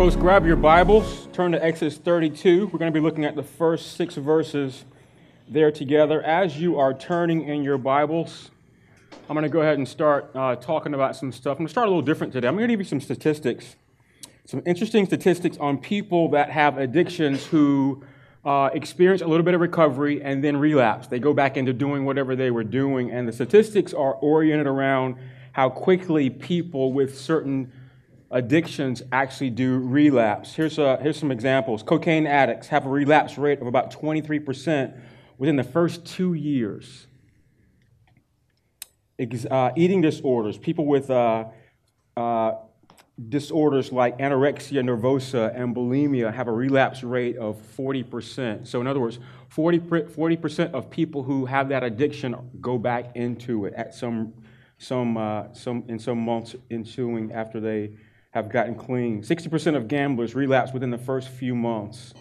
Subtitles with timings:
[0.00, 2.68] folks, grab your Bibles, turn to Exodus 32.
[2.68, 4.86] We're going to be looking at the first six verses
[5.46, 6.22] there together.
[6.22, 8.50] As you are turning in your Bibles,
[9.28, 11.56] I'm going to go ahead and start uh, talking about some stuff.
[11.56, 12.48] I'm going to start a little different today.
[12.48, 13.76] I'm going to give you some statistics,
[14.46, 18.02] some interesting statistics on people that have addictions who
[18.46, 21.08] uh, experience a little bit of recovery and then relapse.
[21.08, 25.16] They go back into doing whatever they were doing, and the statistics are oriented around
[25.52, 27.70] how quickly people with certain
[28.30, 30.54] addictions actually do relapse.
[30.54, 31.82] Here's, a, here's some examples.
[31.82, 34.98] Cocaine addicts have a relapse rate of about 23%
[35.38, 37.06] within the first two years.
[39.50, 41.44] Uh, eating disorders, people with uh,
[42.16, 42.52] uh,
[43.28, 48.66] disorders like anorexia nervosa and bulimia have a relapse rate of 40%.
[48.66, 53.66] So, in other words, 40, 40% of people who have that addiction go back into
[53.66, 54.32] it at some,
[54.78, 57.90] some, uh, some, in some months ensuing after they
[58.30, 59.22] have gotten clean.
[59.22, 62.14] 60% of gamblers relapse within the first few months.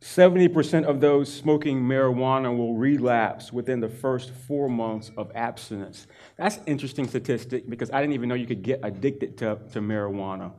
[0.00, 6.06] 70% of those smoking marijuana will relapse within the first four months of abstinence.
[6.38, 9.80] That's an interesting statistic because I didn't even know you could get addicted to, to
[9.80, 10.52] marijuana.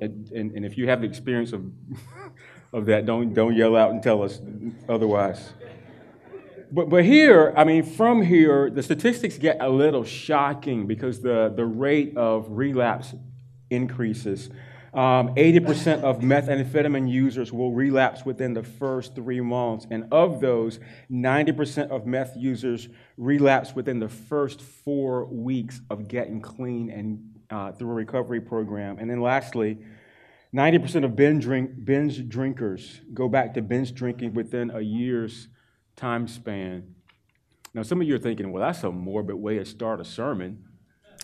[0.00, 1.70] And, and if you have the experience of,
[2.72, 4.40] of that, don't, don't yell out and tell us
[4.88, 5.52] otherwise.
[6.74, 11.52] But, but here, I mean, from here, the statistics get a little shocking because the,
[11.54, 13.14] the rate of relapse
[13.70, 14.50] increases.
[14.92, 19.86] Um, 80% of methamphetamine users will relapse within the first three months.
[19.88, 20.80] And of those,
[21.12, 27.20] 90% of meth users relapse within the first four weeks of getting clean and
[27.50, 28.98] uh, through a recovery program.
[28.98, 29.78] And then lastly,
[30.52, 35.46] 90% of binge, drink, binge drinkers go back to binge drinking within a year's
[35.96, 36.94] time span.
[37.72, 40.64] Now, some of you are thinking, well, that's a morbid way to start a sermon.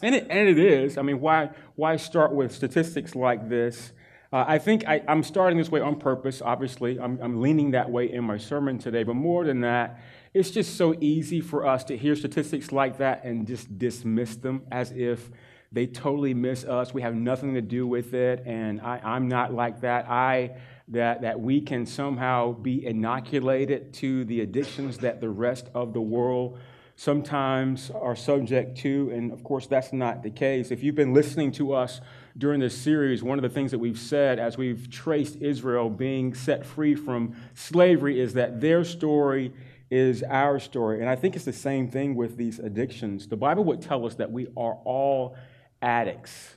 [0.02, 0.98] And it, and it is.
[0.98, 3.92] I mean, why, why start with statistics like this?
[4.32, 6.98] Uh, I think I, am starting this way on purpose, obviously.
[6.98, 9.02] I'm, I'm leaning that way in my sermon today.
[9.02, 10.00] But more than that,
[10.32, 14.62] it's just so easy for us to hear statistics like that and just dismiss them
[14.70, 15.30] as if
[15.72, 16.92] they totally miss us.
[16.92, 18.42] We have nothing to do with it.
[18.44, 20.08] And I, I'm not like that.
[20.08, 20.56] I
[20.88, 26.00] that, that we can somehow be inoculated to the addictions that the rest of the
[26.00, 26.58] world
[26.96, 29.10] sometimes are subject to.
[29.14, 30.72] And of course, that's not the case.
[30.72, 32.00] If you've been listening to us
[32.36, 36.34] during this series, one of the things that we've said as we've traced Israel being
[36.34, 39.52] set free from slavery is that their story
[39.90, 41.00] is our story.
[41.00, 43.28] And I think it's the same thing with these addictions.
[43.28, 45.36] The Bible would tell us that we are all
[45.82, 46.56] addicts.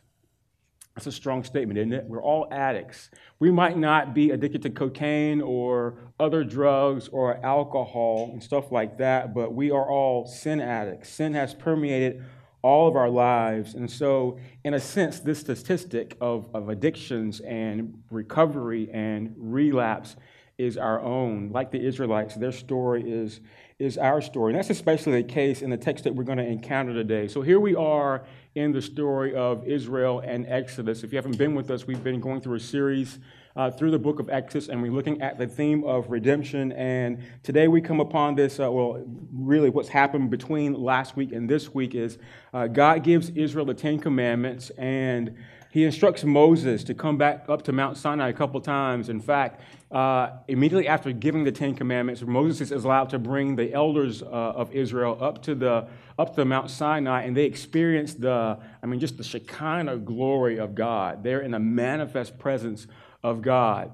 [0.96, 2.06] That's a strong statement, isn't it?
[2.06, 3.10] We're all addicts.
[3.40, 9.00] We might not be addicted to cocaine or other drugs or alcohol and stuff like
[9.00, 11.10] that, but we are all sin addicts.
[11.10, 12.24] Sin has permeated
[12.62, 13.74] all of our lives.
[13.74, 20.16] And so, in a sense, this statistic of, of addictions and recovery and relapse
[20.58, 21.52] is our own.
[21.52, 23.42] Like the Israelites, their story is,
[23.80, 24.54] is our story.
[24.54, 27.28] And that's especially the case in the text that we're going to encounter today.
[27.28, 31.04] So here we are in the story of Israel and Exodus.
[31.04, 33.20] If you haven't been with us, we've been going through a series
[33.56, 36.72] uh, through the book of Exodus, and we're looking at the theme of redemption.
[36.74, 41.50] And today we come upon this, uh, well, really what's happened between last week and
[41.50, 42.18] this week is
[42.54, 45.36] uh, God gives Israel the Ten Commandments, and
[45.72, 49.10] he instructs Moses to come back up to Mount Sinai a couple times.
[49.10, 49.62] In fact,
[49.94, 54.26] uh, immediately after giving the Ten Commandments, Moses is allowed to bring the elders uh,
[54.26, 55.88] of Israel up to the
[56.18, 60.76] up to Mount Sinai, and they experience the, I mean, just the Shekinah glory of
[60.76, 61.24] God.
[61.24, 62.88] They're in the manifest presence
[63.22, 63.92] of God,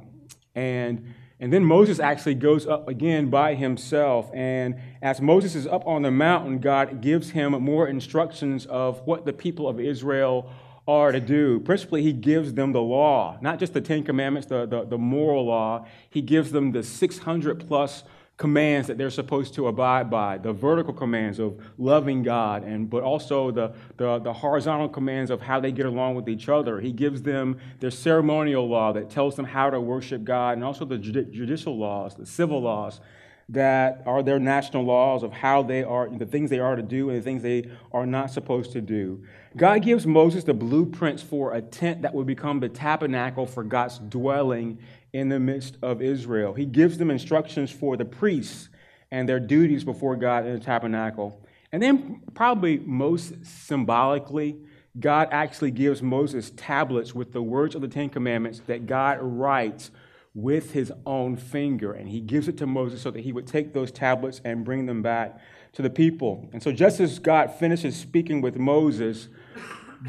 [0.55, 4.29] and and then Moses actually goes up again by himself.
[4.33, 9.25] And as Moses is up on the mountain, God gives him more instructions of what
[9.25, 10.51] the people of Israel
[10.89, 11.59] are to do.
[11.59, 15.45] Principally, he gives them the law, not just the Ten Commandments, the, the, the moral
[15.45, 15.85] law.
[16.09, 18.03] He gives them the 600 plus
[18.37, 23.03] commands that they're supposed to abide by the vertical commands of loving god and but
[23.03, 26.93] also the, the, the, horizontal commands of how they get along with each other he
[26.93, 30.97] gives them their ceremonial law that tells them how to worship god and also the
[30.97, 33.01] judicial laws the civil laws
[33.49, 37.09] that are their national laws of how they are, the things they are to do
[37.09, 39.23] and the things they are not supposed to do.
[39.57, 43.97] God gives Moses the blueprints for a tent that would become the tabernacle for God's
[43.97, 44.79] dwelling
[45.11, 46.53] in the midst of Israel.
[46.53, 48.69] He gives them instructions for the priests
[49.11, 51.41] and their duties before God in the tabernacle.
[51.71, 54.57] And then, probably most symbolically,
[54.99, 59.91] God actually gives Moses tablets with the words of the Ten Commandments that God writes
[60.35, 61.93] with his own finger.
[61.93, 64.85] And he gives it to Moses so that he would take those tablets and bring
[64.85, 65.39] them back
[65.79, 66.49] to the people.
[66.51, 69.29] And so, just as God finishes speaking with Moses,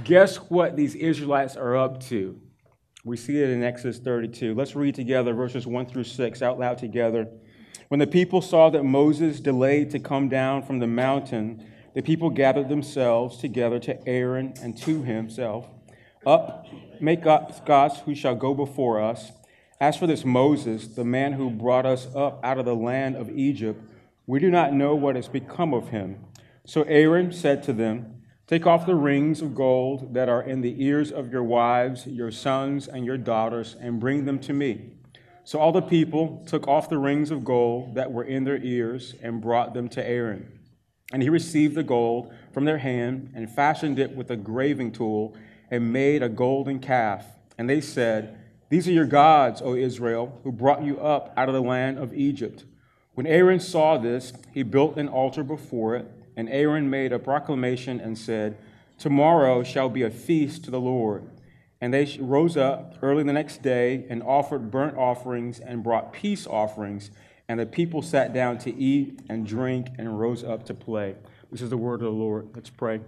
[0.03, 2.41] guess what these Israelites are up to?
[3.05, 4.53] We see it in Exodus 32.
[4.57, 7.29] Let's read together verses 1 through 6 out loud together.
[7.87, 11.65] When the people saw that Moses delayed to come down from the mountain,
[11.95, 15.69] the people gathered themselves together to Aaron and to himself.
[16.27, 16.67] Up,
[17.01, 19.31] make up gods who shall go before us.
[19.81, 23.31] As for this Moses, the man who brought us up out of the land of
[23.31, 23.81] Egypt,
[24.31, 26.17] we do not know what has become of him.
[26.65, 30.85] So Aaron said to them, Take off the rings of gold that are in the
[30.85, 34.93] ears of your wives, your sons, and your daughters, and bring them to me.
[35.43, 39.17] So all the people took off the rings of gold that were in their ears
[39.21, 40.61] and brought them to Aaron.
[41.13, 45.35] And he received the gold from their hand and fashioned it with a graving tool
[45.73, 47.27] and made a golden calf.
[47.59, 48.39] And they said,
[48.69, 52.15] These are your gods, O Israel, who brought you up out of the land of
[52.15, 52.65] Egypt.
[53.21, 58.01] When Aaron saw this, he built an altar before it, and Aaron made a proclamation
[58.01, 58.57] and said,
[58.97, 61.29] Tomorrow shall be a feast to the Lord.
[61.83, 66.47] And they rose up early the next day and offered burnt offerings and brought peace
[66.47, 67.11] offerings.
[67.47, 71.15] And the people sat down to eat and drink and rose up to play.
[71.53, 72.49] This is the word of the Lord.
[72.55, 73.01] Let's pray.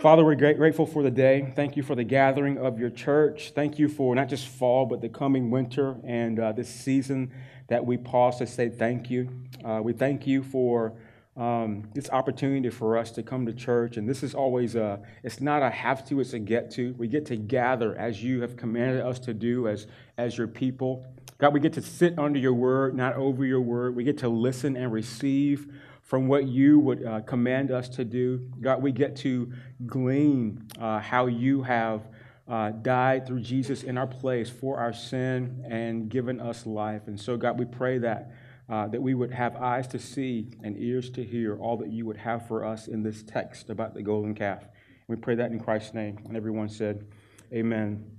[0.00, 1.50] Father, we're grateful for the day.
[1.56, 3.52] Thank you for the gathering of your church.
[3.54, 7.32] Thank you for not just fall, but the coming winter and uh, this season
[7.68, 9.28] that we pause to say thank you.
[9.64, 10.94] Uh, we thank you for
[11.36, 13.96] um, this opportunity for us to come to church.
[13.96, 16.94] And this is always a, it's not a have to, it's a get to.
[16.96, 21.04] We get to gather as you have commanded us to do as, as your people.
[21.38, 23.96] God, we get to sit under your word, not over your word.
[23.96, 25.72] We get to listen and receive
[26.02, 28.48] from what you would uh, command us to do.
[28.60, 29.52] God, we get to
[29.86, 32.02] glean uh, how you have
[32.48, 37.02] uh, died through Jesus in our place for our sin and given us life.
[37.06, 38.32] And so, God, we pray that
[38.68, 42.06] uh, that we would have eyes to see and ears to hear all that you
[42.06, 44.64] would have for us in this text about the golden calf.
[45.06, 46.18] We pray that in Christ's name.
[46.26, 47.06] And everyone said,
[47.52, 48.10] Amen.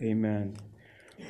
[0.00, 0.56] Amen.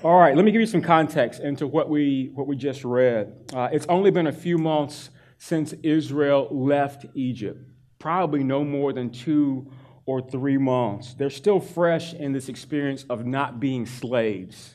[0.03, 3.51] All right, let me give you some context into what we, what we just read.
[3.53, 7.61] Uh, it's only been a few months since Israel left Egypt,
[7.99, 9.71] probably no more than two
[10.07, 11.15] or three months.
[11.15, 14.75] They're still fresh in this experience of not being slaves.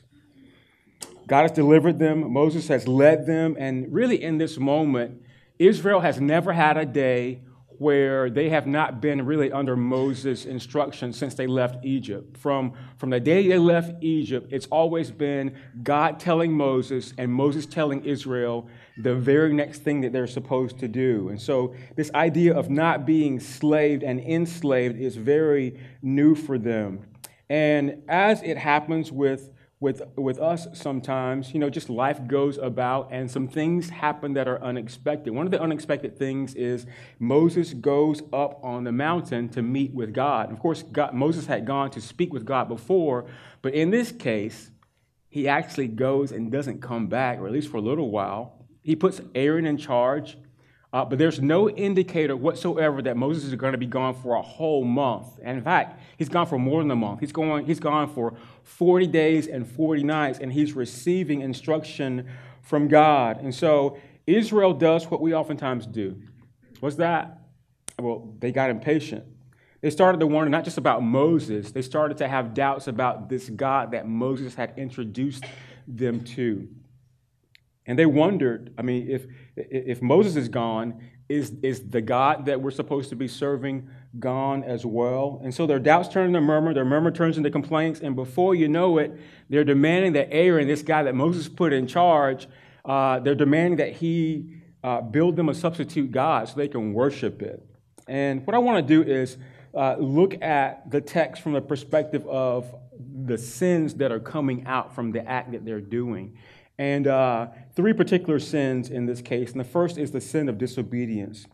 [1.27, 5.21] God has delivered them, Moses has led them, and really in this moment,
[5.59, 7.41] Israel has never had a day
[7.79, 12.35] where they have not been really under Moses' instruction since they left Egypt.
[12.35, 17.65] From, from the day they left Egypt, it's always been God telling Moses and Moses
[17.65, 18.67] telling Israel
[19.01, 21.29] the very next thing that they're supposed to do.
[21.29, 27.05] And so, this idea of not being slaved and enslaved is very new for them.
[27.49, 29.49] And as it happens with
[29.81, 34.47] with, with us sometimes, you know, just life goes about and some things happen that
[34.47, 35.31] are unexpected.
[35.31, 36.85] One of the unexpected things is
[37.18, 40.51] Moses goes up on the mountain to meet with God.
[40.51, 43.25] Of course, God, Moses had gone to speak with God before,
[43.61, 44.69] but in this case,
[45.29, 48.58] he actually goes and doesn't come back, or at least for a little while.
[48.89, 50.35] He puts Aaron in charge
[50.91, 54.41] uh, but there's no indicator whatsoever that Moses is going to be gone for a
[54.41, 55.27] whole month.
[55.43, 57.19] And in fact, he's gone for more than a month.
[57.19, 62.27] He's, going, he's gone for 40 days and 40 nights, and he's receiving instruction
[62.63, 63.39] from God.
[63.39, 66.19] And so Israel does what we oftentimes do.
[66.79, 67.39] What's that?
[67.99, 69.25] Well, they got impatient.
[69.81, 73.47] They started to wonder not just about Moses, they started to have doubts about this
[73.49, 75.43] God that Moses had introduced
[75.87, 76.67] them to.
[77.89, 82.61] And they wondered, I mean, if, if Moses is gone, is, is the God that
[82.61, 85.41] we're supposed to be serving gone as well?
[85.43, 88.67] And so their doubts turn into murmur, their murmur turns into complaints, and before you
[88.67, 89.19] know it,
[89.49, 92.47] they're demanding that Aaron, this guy that Moses put in charge,
[92.85, 94.53] uh, they're demanding that he
[94.83, 97.65] uh, build them a substitute God so they can worship it.
[98.07, 99.35] And what I want to do is
[99.73, 102.71] uh, look at the text from the perspective of
[103.25, 106.37] the sins that are coming out from the act that they're doing
[106.79, 107.47] and uh,
[107.80, 109.52] three particular sins in this case.
[109.52, 111.48] And the first is the sin of disobedience.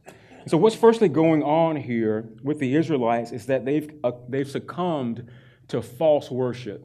[0.48, 5.30] So, what's firstly going on here with the Israelites is that they've, uh, they've succumbed
[5.68, 6.84] to false worship.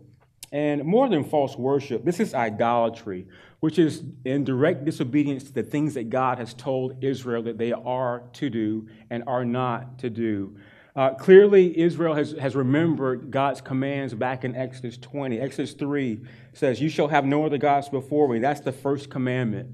[0.53, 3.29] And more than false worship, this is idolatry,
[3.61, 7.73] which is in direct disobedience to the things that God has told Israel that they
[7.73, 10.55] are to do and are not to do.
[10.97, 15.39] Uh, clearly, Israel has, has remembered God's commands back in Exodus 20.
[15.39, 16.21] Exodus 3
[16.53, 18.41] says, You shall have no other gods before me.
[18.41, 19.71] That's the first commandment.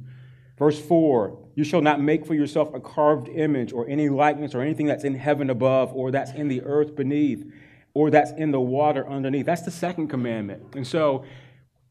[0.58, 4.60] Verse 4 You shall not make for yourself a carved image or any likeness or
[4.60, 7.50] anything that's in heaven above or that's in the earth beneath
[7.94, 9.46] or that's in the water underneath.
[9.46, 10.74] That's the second commandment.
[10.74, 11.24] And so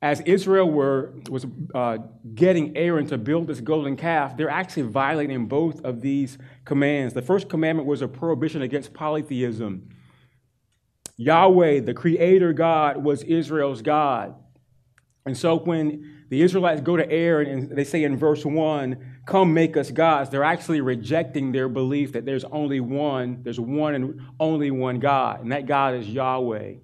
[0.05, 1.97] as Israel were, was uh,
[2.35, 7.15] getting Aaron to build this golden calf, they're actually violating both of these commands.
[7.15, 9.89] The first commandment was a prohibition against polytheism.
[11.17, 14.35] Yahweh, the creator God, was Israel's God.
[15.25, 19.55] And so when the Israelites go to Aaron and they say in verse 1, Come
[19.55, 24.21] make us gods, they're actually rejecting their belief that there's only one, there's one and
[24.39, 26.75] only one God, and that God is Yahweh.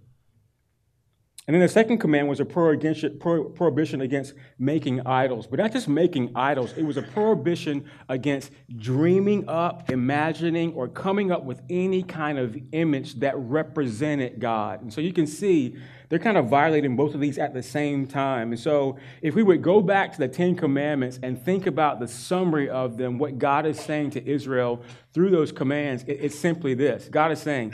[1.51, 5.47] And then the second command was a prohibition against making idols.
[5.47, 11.29] But not just making idols, it was a prohibition against dreaming up, imagining, or coming
[11.29, 14.81] up with any kind of image that represented God.
[14.81, 15.75] And so you can see
[16.07, 18.53] they're kind of violating both of these at the same time.
[18.53, 22.07] And so if we would go back to the Ten Commandments and think about the
[22.07, 24.81] summary of them, what God is saying to Israel
[25.13, 27.73] through those commands, it's simply this God is saying,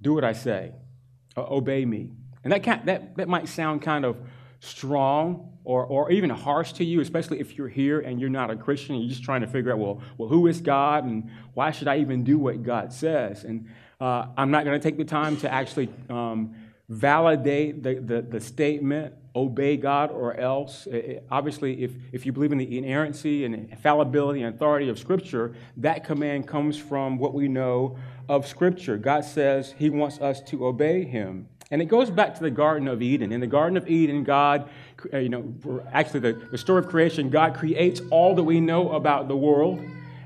[0.00, 0.74] Do what I say,
[1.36, 2.12] obey me.
[2.44, 4.16] And that, can, that, that might sound kind of
[4.60, 8.56] strong or, or even harsh to you, especially if you're here and you're not a
[8.56, 11.70] Christian and you're just trying to figure out, well, well who is God and why
[11.70, 13.44] should I even do what God says?
[13.44, 13.68] And
[14.00, 16.54] uh, I'm not going to take the time to actually um,
[16.88, 20.86] validate the, the, the, statement, obey God or else.
[20.86, 24.98] It, it, obviously, if, if you believe in the inerrancy and infallibility and authority of
[24.98, 27.96] Scripture, that command comes from what we know
[28.28, 28.98] of Scripture.
[28.98, 31.48] God says He wants us to obey Him.
[31.70, 33.32] And it goes back to the Garden of Eden.
[33.32, 34.68] In the Garden of Eden, God,
[35.12, 38.92] uh, you know, actually the, the story of creation, God creates all that we know
[38.92, 39.80] about the world.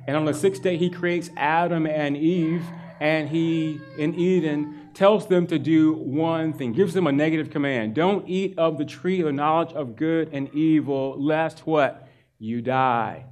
[0.06, 2.64] And on the sixth day, He creates Adam and Eve.
[3.00, 7.94] And He, in Eden, tells them to do one thing, gives them a negative command.
[7.94, 12.08] Don't eat of the tree of knowledge of good and evil, lest what?
[12.40, 13.26] You die.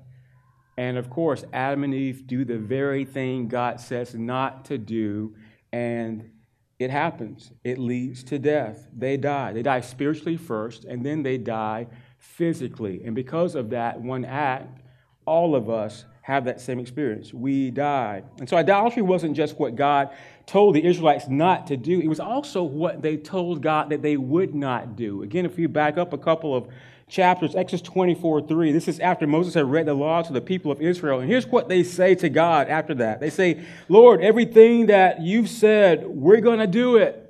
[0.77, 5.35] And of course, Adam and Eve do the very thing God says not to do.
[5.73, 6.31] And
[6.79, 7.53] it happens.
[7.65, 8.89] It leads to death.
[8.97, 9.53] They die.
[9.53, 11.87] They die spiritually first, and then they die
[12.19, 13.03] physically.
[13.05, 14.83] And because of that one act,
[15.25, 17.33] all of us have that same experience.
[17.33, 18.23] We die.
[18.39, 20.11] And so idolatry wasn't just what God
[20.45, 24.17] told the Israelites not to do, it was also what they told God that they
[24.17, 25.23] would not do.
[25.23, 26.69] Again, if you back up a couple of
[27.09, 28.73] chapters, Exodus 24 3.
[28.73, 31.21] This is after Moses had read the law to the people of Israel.
[31.21, 35.49] And here's what they say to God after that they say, Lord, everything that you've
[35.49, 37.23] said, we're going to do it.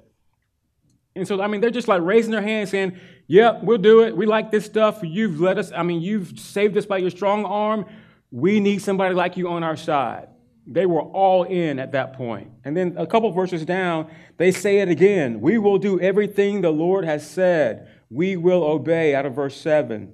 [1.14, 4.16] And so, I mean, they're just like raising their hands saying, Yep, we'll do it.
[4.16, 5.00] We like this stuff.
[5.02, 7.86] You've let us, I mean, you've saved us by your strong arm.
[8.30, 10.28] We need somebody like you on our side.
[10.64, 12.50] They were all in at that point.
[12.64, 15.40] And then a couple verses down, they say it again.
[15.40, 20.12] We will do everything the Lord has said we will obey out of verse 7.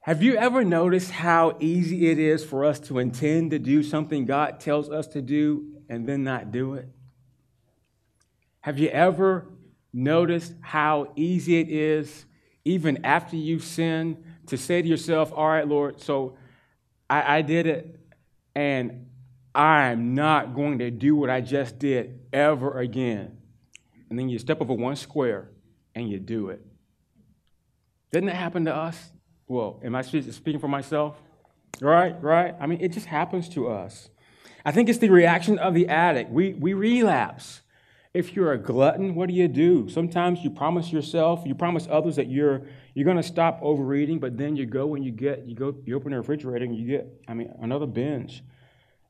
[0.00, 4.24] Have you ever noticed how easy it is for us to intend to do something
[4.24, 6.88] God tells us to do and then not do it?
[8.60, 9.46] Have you ever
[9.92, 12.24] noticed how easy it is,
[12.64, 16.36] even after you've sinned, to say to yourself, All right, Lord, so
[17.08, 17.98] I, I did it,
[18.54, 19.06] and
[19.54, 23.36] I'm not going to do what I just did ever again.
[24.08, 25.50] And then you step over one square
[25.98, 26.64] and you do it.
[28.12, 29.10] Didn't that happen to us?
[29.46, 31.16] Well, am I speaking for myself?
[31.80, 32.54] Right, right.
[32.60, 34.08] I mean, it just happens to us.
[34.64, 36.30] I think it's the reaction of the addict.
[36.30, 37.62] We, we relapse.
[38.14, 39.88] If you're a glutton, what do you do?
[39.88, 42.62] Sometimes you promise yourself, you promise others that you're
[42.94, 45.94] you're going to stop overeating, but then you go and you get you go you
[45.94, 48.42] open the refrigerator and you get I mean another binge.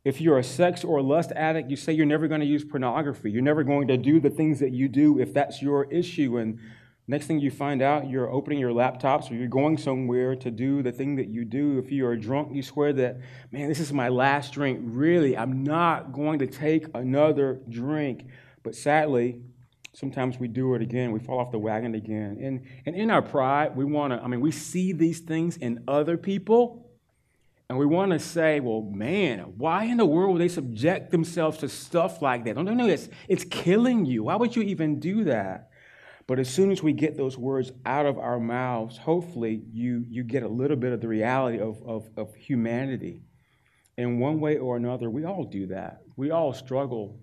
[0.09, 3.31] If you're a sex or lust addict, you say you're never going to use pornography.
[3.31, 6.39] You're never going to do the things that you do if that's your issue.
[6.39, 6.59] And
[7.07, 10.83] next thing you find out, you're opening your laptops or you're going somewhere to do
[10.83, 11.79] the thing that you do.
[11.79, 13.19] If you're drunk, you swear that,
[13.53, 14.81] man, this is my last drink.
[14.83, 18.25] Really, I'm not going to take another drink.
[18.63, 19.43] But sadly,
[19.93, 21.13] sometimes we do it again.
[21.13, 22.39] We fall off the wagon again.
[22.41, 25.85] And, and in our pride, we want to, I mean, we see these things in
[25.87, 26.88] other people
[27.69, 31.59] and we want to say, well, man, why in the world would they subject themselves
[31.59, 32.55] to stuff like that?
[32.55, 34.25] Don't no, no, it's, it's killing you.
[34.25, 35.69] Why would you even do that?
[36.27, 40.25] But as soon as we get those words out of our mouths, hopefully you, you
[40.25, 43.23] get a little bit of the reality of, of, of humanity.
[43.99, 46.01] In one way or another, we all do that.
[46.17, 47.21] We all struggle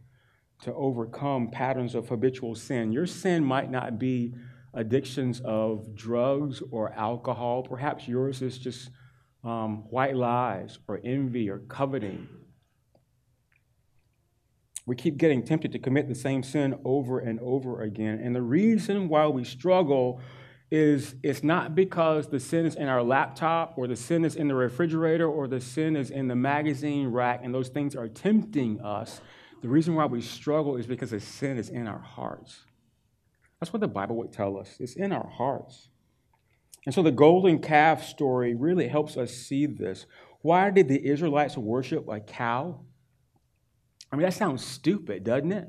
[0.62, 2.92] to overcome patterns of habitual sin.
[2.92, 4.36] Your sin might not be
[4.76, 7.64] addictions of drugs or alcohol.
[7.64, 8.90] Perhaps yours is just
[9.46, 12.28] um, white lies or envy or coveting.
[14.88, 18.20] We keep getting tempted to commit the same sin over and over again.
[18.24, 20.20] And the reason why we struggle
[20.72, 24.48] is it's not because the sin is in our laptop or the sin is in
[24.48, 28.82] the refrigerator or the sin is in the magazine rack and those things are tempting
[28.82, 29.22] us.
[29.62, 32.62] The reason why we struggle is because the sin is in our hearts.
[33.60, 34.76] That's what the Bible would tell us.
[34.80, 35.90] It's in our hearts.
[36.86, 40.06] And so the golden calf story really helps us see this.
[40.42, 42.82] Why did the Israelites worship a cow?
[44.12, 45.68] I mean, that sounds stupid, doesn't it?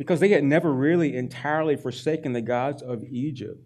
[0.00, 3.62] because they had never really entirely forsaken the gods of Egypt.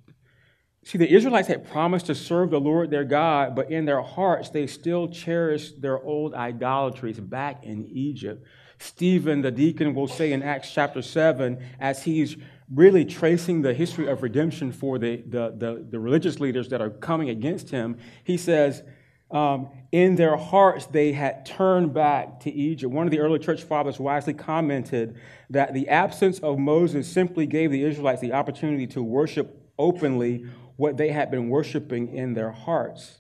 [0.85, 4.51] See, the Israelites had promised to serve the Lord their God, but in their hearts
[4.51, 8.45] they still cherished their old idolatries back in Egypt.
[8.81, 12.37] Stephen, the deacon, will say in Acts chapter 7, as he's
[12.73, 16.91] really tracing the history of redemption for the, the, the, the religious leaders that are
[16.91, 18.83] coming against him, he says,
[19.31, 22.93] um, in their hearts they had turned back to Egypt.
[22.93, 25.17] One of the early church fathers wisely commented
[25.51, 30.97] that the absence of Moses simply gave the Israelites the opportunity to worship openly what
[30.97, 33.19] they had been worshiping in their hearts.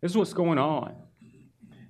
[0.00, 0.94] This is what's going on.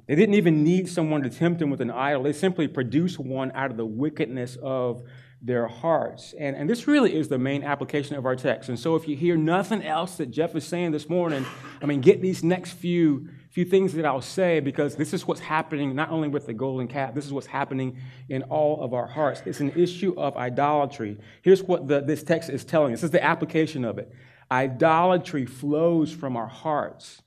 [0.06, 2.22] They didn't even need someone to tempt them with an idol.
[2.22, 5.02] They simply produced one out of the wickedness of
[5.40, 6.34] their hearts.
[6.38, 8.68] And, and this really is the main application of our text.
[8.68, 11.46] And so if you hear nothing else that Jeff is saying this morning,
[11.80, 15.40] I mean, get these next few, few things that I'll say because this is what's
[15.40, 19.06] happening not only with the golden calf, this is what's happening in all of our
[19.06, 19.42] hearts.
[19.46, 21.18] It's an issue of idolatry.
[21.42, 23.00] Here's what the, this text is telling us.
[23.00, 24.12] This is the application of it.
[24.50, 27.22] Idolatry flows from our hearts.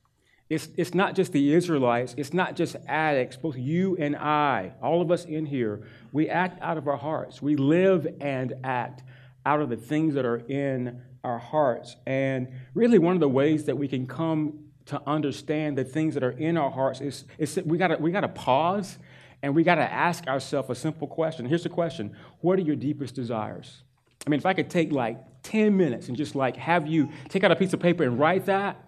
[0.51, 5.01] It's, it's not just the Israelites, it's not just addicts, both you and I, all
[5.01, 7.41] of us in here, we act out of our hearts.
[7.41, 9.01] We live and act
[9.45, 11.95] out of the things that are in our hearts.
[12.05, 16.23] And really, one of the ways that we can come to understand the things that
[16.23, 18.97] are in our hearts is, is we gotta we gotta pause
[19.41, 21.45] and we gotta ask ourselves a simple question.
[21.45, 23.83] Here's the question: What are your deepest desires?
[24.27, 27.45] I mean, if I could take like 10 minutes and just like have you take
[27.45, 28.83] out a piece of paper and write that,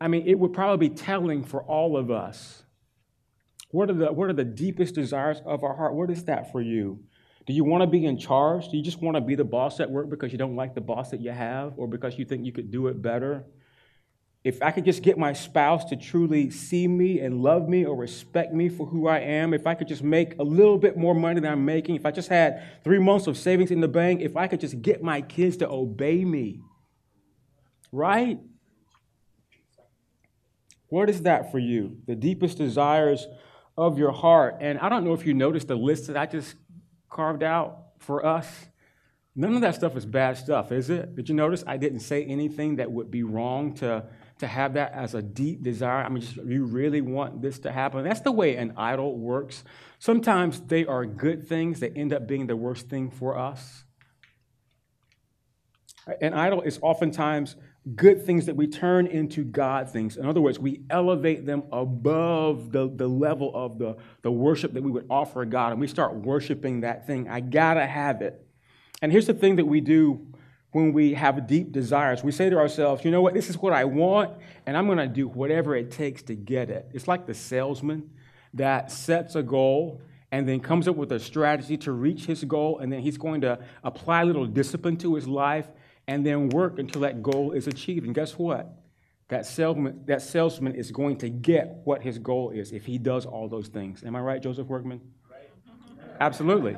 [0.00, 2.62] I mean, it would probably be telling for all of us.
[3.70, 5.94] What are the, what are the deepest desires of our heart?
[5.94, 7.00] What is that for you?
[7.46, 8.68] Do you want to be in charge?
[8.68, 10.80] Do you just want to be the boss at work because you don't like the
[10.80, 13.44] boss that you have or because you think you could do it better?
[14.42, 17.94] If I could just get my spouse to truly see me and love me or
[17.94, 21.14] respect me for who I am, if I could just make a little bit more
[21.14, 24.22] money than I'm making, if I just had three months of savings in the bank,
[24.22, 26.62] if I could just get my kids to obey me,
[27.92, 28.38] right?
[30.90, 31.96] What is that for you?
[32.06, 33.26] The deepest desires
[33.78, 34.58] of your heart.
[34.60, 36.54] And I don't know if you noticed the list that I just
[37.08, 38.66] carved out for us.
[39.36, 41.14] None of that stuff is bad stuff, is it?
[41.14, 44.04] Did you notice I didn't say anything that would be wrong to,
[44.40, 46.04] to have that as a deep desire?
[46.04, 48.02] I mean, just, you really want this to happen?
[48.02, 49.62] That's the way an idol works.
[50.00, 53.84] Sometimes they are good things that end up being the worst thing for us.
[56.20, 57.54] An idol is oftentimes
[57.96, 60.16] good things that we turn into God things.
[60.16, 64.82] In other words, we elevate them above the, the level of the, the worship that
[64.82, 67.28] we would offer God, and we start worshiping that thing.
[67.28, 68.46] I gotta have it.
[69.00, 70.26] And here's the thing that we do
[70.72, 72.22] when we have deep desires.
[72.22, 75.08] We say to ourselves, you know what, this is what I want, and I'm gonna
[75.08, 76.90] do whatever it takes to get it.
[76.92, 78.10] It's like the salesman
[78.54, 82.78] that sets a goal and then comes up with a strategy to reach his goal,
[82.78, 85.66] and then he's going to apply a little discipline to his life
[86.10, 88.04] and then work until that goal is achieved.
[88.04, 88.68] And guess what?
[89.28, 93.26] That salesman, that salesman is going to get what his goal is if he does
[93.26, 94.02] all those things.
[94.02, 95.00] Am I right, Joseph Workman?
[96.18, 96.76] Absolutely.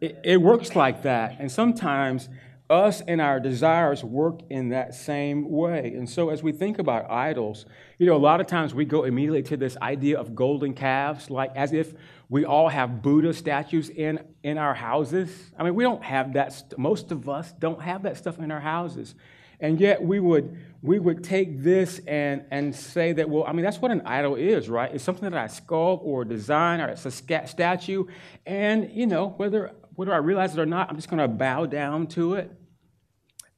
[0.00, 1.36] It, it works like that.
[1.38, 2.28] And sometimes
[2.68, 5.94] us and our desires work in that same way.
[5.96, 7.64] And so as we think about idols,
[7.98, 11.30] you know, a lot of times we go immediately to this idea of golden calves,
[11.30, 11.94] like as if
[12.30, 15.30] we all have Buddha statues in, in our houses.
[15.58, 18.52] I mean, we don't have that, st- most of us don't have that stuff in
[18.52, 19.16] our houses.
[19.58, 23.64] And yet we would, we would take this and, and say that, well, I mean,
[23.64, 24.94] that's what an idol is, right?
[24.94, 28.04] It's something that I sculpt or design or it's a scat- statue.
[28.46, 31.66] And, you know, whether, whether I realize it or not, I'm just going to bow
[31.66, 32.52] down to it.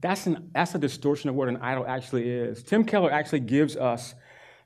[0.01, 2.63] That's, an, that's a distortion of what an idol actually is.
[2.63, 4.15] Tim Keller actually gives us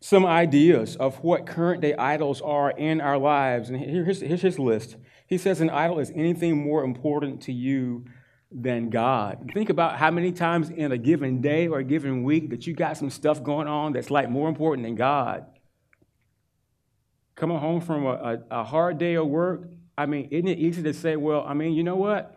[0.01, 3.71] some ideas of what current day idols are in our lives.
[3.71, 4.97] And here's, here's his list.
[5.27, 8.05] He says an idol is anything more important to you
[8.51, 9.51] than God.
[9.53, 12.75] Think about how many times in a given day or a given week that you
[12.75, 15.47] got some stuff going on that's like more important than God.
[17.35, 18.13] Coming home from a,
[18.51, 21.55] a, a hard day of work, I mean, isn't it easy to say, well, I
[21.55, 22.36] mean, you know what?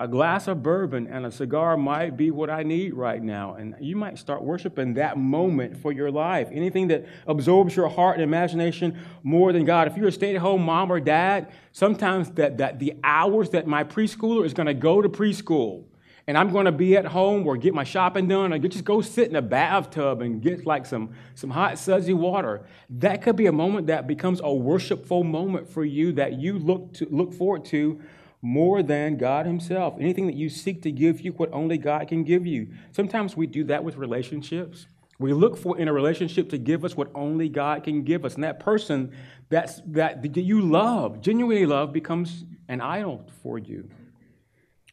[0.00, 3.54] A glass of bourbon and a cigar might be what I need right now.
[3.54, 6.48] And you might start worshiping that moment for your life.
[6.52, 9.88] Anything that absorbs your heart and imagination more than God.
[9.88, 13.66] If you're a stay at home mom or dad, sometimes that, that the hours that
[13.66, 15.84] my preschooler is going to go to preschool
[16.28, 19.00] and I'm going to be at home or get my shopping done or just go
[19.00, 22.66] sit in a bathtub and get like some, some hot, sudsy water.
[22.90, 26.92] That could be a moment that becomes a worshipful moment for you that you look,
[26.94, 28.02] to, look forward to
[28.40, 29.94] more than God Himself.
[29.98, 32.68] Anything that you seek to give you what only God can give you.
[32.92, 34.86] Sometimes we do that with relationships.
[35.18, 38.36] We look for in a relationship to give us what only God can give us.
[38.36, 39.12] And that person
[39.48, 43.88] that's, that you love, genuinely love, becomes an idol for you.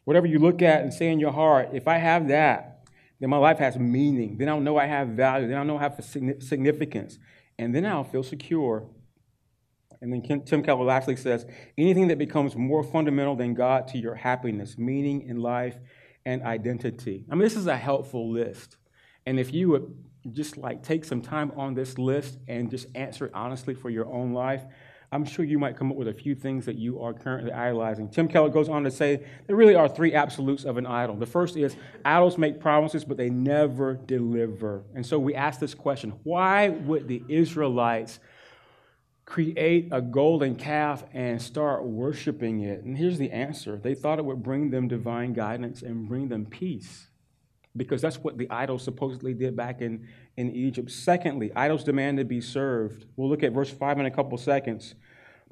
[0.04, 2.88] Whatever you look at and say in your heart, if I have that,
[3.20, 4.36] then my life has meaning.
[4.36, 5.48] Then I'll know I have value.
[5.48, 7.18] Then I'll know I have significance.
[7.58, 8.86] And then I'll feel secure.
[10.00, 11.46] And then Tim Keller lastly says
[11.78, 15.76] anything that becomes more fundamental than God to your happiness, meaning in life,
[16.24, 17.24] and identity.
[17.30, 18.76] I mean, this is a helpful list.
[19.26, 19.94] And if you would
[20.32, 24.06] just like take some time on this list and just answer it honestly for your
[24.06, 24.64] own life,
[25.12, 28.08] I'm sure you might come up with a few things that you are currently idolizing.
[28.08, 31.14] Tim Keller goes on to say there really are three absolutes of an idol.
[31.16, 34.82] The first is idols make promises, but they never deliver.
[34.94, 38.18] And so we ask this question why would the Israelites
[39.26, 42.84] create a golden calf and start worshiping it?
[42.84, 46.46] And here's the answer they thought it would bring them divine guidance and bring them
[46.46, 47.08] peace,
[47.76, 50.90] because that's what the idols supposedly did back in, in Egypt.
[50.90, 53.04] Secondly, idols demand to be served.
[53.16, 54.94] We'll look at verse 5 in a couple seconds.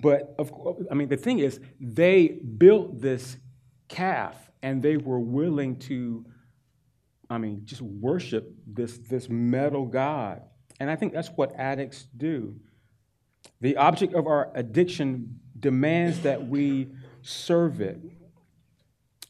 [0.01, 3.37] But of course, I mean, the thing is, they built this
[3.89, 6.25] calf and they were willing to,
[7.31, 10.43] I mean, just worship this, this metal god.
[10.81, 12.57] And I think that's what addicts do.
[13.65, 16.89] The object of our addiction demands that we
[17.23, 17.99] serve it.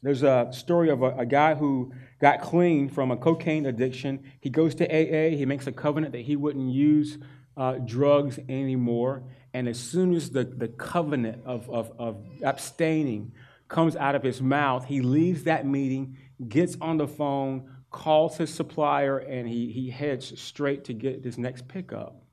[0.03, 4.29] There's a story of a, a, guy who got clean from a cocaine addiction.
[4.41, 7.17] He goes to AA, he makes a covenant that he wouldn't use
[7.55, 9.23] uh, drugs anymore.
[9.53, 13.31] And as soon as the, the covenant of, of, of abstaining
[13.69, 18.53] comes out of his mouth, he leaves that meeting, gets on the phone, calls his
[18.53, 22.24] supplier, and he, he heads straight to get his next pickup.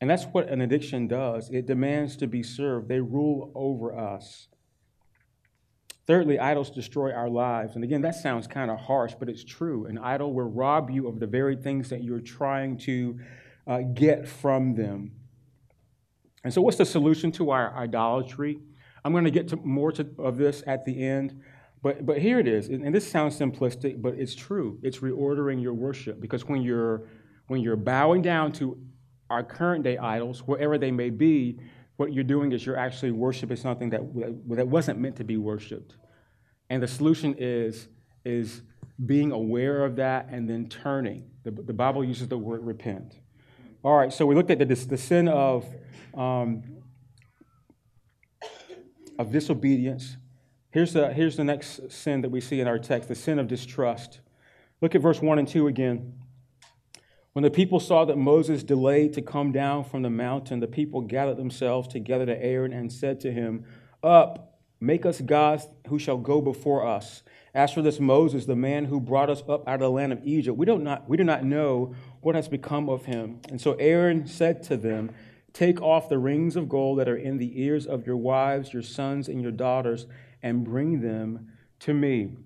[0.00, 4.48] And that's what an addiction does it demands to be served, they rule over us.
[6.06, 7.74] Thirdly, idols destroy our lives.
[7.74, 9.86] And again, that sounds kind of harsh, but it's true.
[9.86, 13.18] An idol will rob you of the very things that you're trying to
[13.66, 15.10] uh, get from them.
[16.44, 18.60] And so, what's the solution to our idolatry?
[19.04, 21.40] I'm going to get to more to, of this at the end.
[21.82, 22.68] But, but here it is.
[22.68, 24.78] And this sounds simplistic, but it's true.
[24.82, 26.20] It's reordering your worship.
[26.20, 27.08] Because when you're,
[27.48, 28.78] when you're bowing down to
[29.30, 31.58] our current day idols, wherever they may be,
[31.96, 34.00] what you're doing is you're actually worshiping something that,
[34.48, 35.96] that wasn't meant to be worshiped.
[36.68, 37.88] And the solution is,
[38.24, 38.62] is
[39.04, 41.30] being aware of that and then turning.
[41.44, 43.14] The, the Bible uses the word repent.
[43.82, 45.64] All right, so we looked at the, the sin of,
[46.14, 46.62] um,
[49.18, 50.16] of disobedience.
[50.70, 53.48] Here's the, here's the next sin that we see in our text the sin of
[53.48, 54.20] distrust.
[54.82, 56.12] Look at verse 1 and 2 again.
[57.36, 61.02] When the people saw that Moses delayed to come down from the mountain, the people
[61.02, 63.66] gathered themselves together to Aaron and said to him,
[64.02, 67.22] Up, make us gods who shall go before us.
[67.52, 70.26] As for this Moses, the man who brought us up out of the land of
[70.26, 73.40] Egypt, we, don't not, we do not know what has become of him.
[73.50, 75.10] And so Aaron said to them,
[75.52, 78.82] Take off the rings of gold that are in the ears of your wives, your
[78.82, 80.06] sons, and your daughters,
[80.42, 82.38] and bring them to me.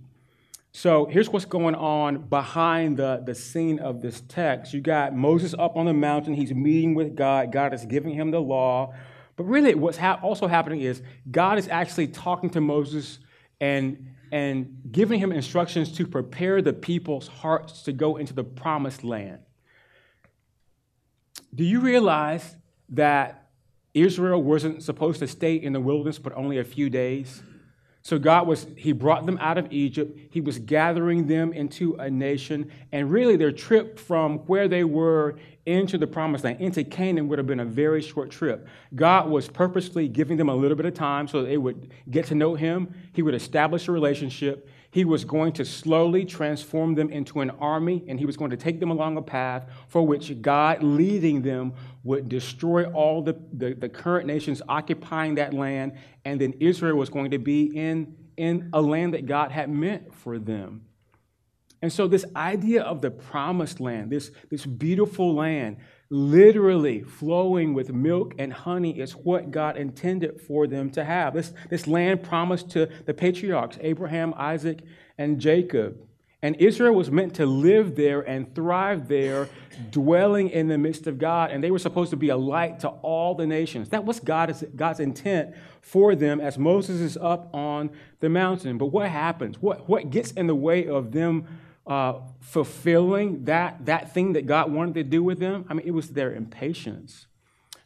[0.73, 4.73] So here's what's going on behind the, the scene of this text.
[4.73, 6.35] You got Moses up on the mountain.
[6.35, 7.51] He's meeting with God.
[7.53, 8.95] God is giving him the law.
[9.37, 13.19] But really, what's ha- also happening is God is actually talking to Moses
[13.61, 19.03] and, and giving him instructions to prepare the people's hearts to go into the promised
[19.03, 19.41] land.
[21.53, 22.57] Do you realize
[22.91, 23.49] that
[23.93, 27.43] Israel wasn't supposed to stay in the wilderness but only a few days?
[28.03, 30.19] So God was, He brought them out of Egypt.
[30.31, 32.71] He was gathering them into a nation.
[32.93, 35.37] And really, their trip from where they were
[35.67, 38.67] into the promised land, into Canaan, would have been a very short trip.
[38.95, 42.35] God was purposely giving them a little bit of time so they would get to
[42.35, 42.95] know Him.
[43.13, 44.69] He would establish a relationship.
[44.93, 48.57] He was going to slowly transform them into an army, and he was going to
[48.57, 53.75] take them along a path for which God, leading them, would destroy all the, the,
[53.75, 55.93] the, current nations occupying that land,
[56.25, 60.13] and then Israel was going to be in, in a land that God had meant
[60.13, 60.87] for them.
[61.83, 65.77] And so, this idea of the promised land, this, this beautiful land,
[66.11, 71.35] literally flowing with milk and honey is what God intended for them to have.
[71.35, 74.81] This, this land promised to the patriarchs, Abraham, Isaac,
[75.17, 75.97] and Jacob.
[76.43, 79.49] And Israel was meant to live there and thrive there,
[79.91, 81.51] dwelling in the midst of God.
[81.51, 83.91] And they were supposed to be a light to all the nations.
[83.91, 88.79] That was God's, God's intent for them as Moses is up on the mountain.
[88.79, 89.61] But what happens?
[89.61, 91.47] What, what gets in the way of them
[91.91, 95.91] uh, fulfilling that, that thing that God wanted to do with them, I mean, it
[95.91, 97.27] was their impatience.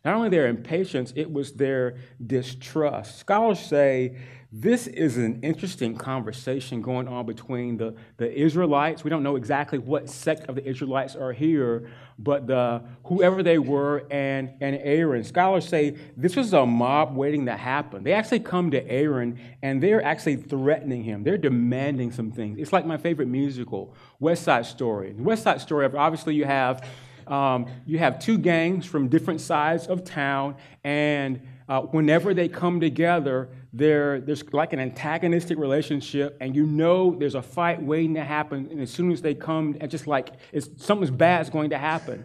[0.04, 3.18] Not only their impatience, it was their distrust.
[3.18, 4.16] Scholars say
[4.56, 9.02] this is an interesting conversation going on between the, the Israelites.
[9.02, 11.90] We don't know exactly what sect of the Israelites are here,
[12.20, 15.24] but the, whoever they were and, and Aaron.
[15.24, 18.04] Scholars say this was a mob waiting to happen.
[18.04, 21.24] They actually come to Aaron and they're actually threatening him.
[21.24, 22.60] They're demanding some things.
[22.60, 25.14] It's like my favorite musical, West Side Story.
[25.14, 26.86] West Side Story, obviously, you have.
[27.26, 32.80] Um, you have two gangs from different sides of town, and uh, whenever they come
[32.80, 38.68] together, there's like an antagonistic relationship, and you know there's a fight waiting to happen.
[38.70, 41.78] And as soon as they come, it's just like it's, something's bad is going to
[41.78, 42.24] happen.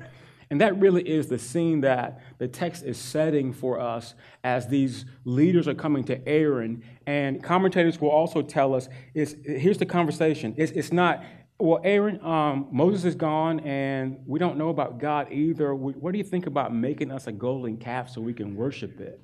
[0.51, 5.05] And that really is the scene that the text is setting for us as these
[5.23, 6.83] leaders are coming to Aaron.
[7.05, 10.55] And commentators will also tell us is here's the conversation.
[10.57, 11.23] It's, it's not,
[11.59, 15.75] well, Aaron, um, Moses is gone, and we don't know about God either.
[15.75, 19.19] What do you think about making us a golden calf so we can worship it?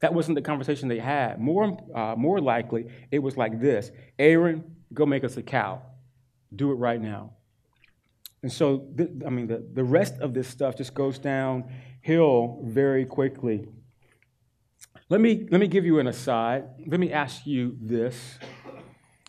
[0.00, 1.40] That wasn't the conversation they had.
[1.40, 5.82] More, uh, more likely, it was like this Aaron, go make us a cow.
[6.54, 7.34] Do it right now.
[8.42, 13.04] And so, th- I mean, the, the rest of this stuff just goes downhill very
[13.04, 13.66] quickly.
[15.08, 16.64] Let me, let me give you an aside.
[16.86, 18.38] Let me ask you this.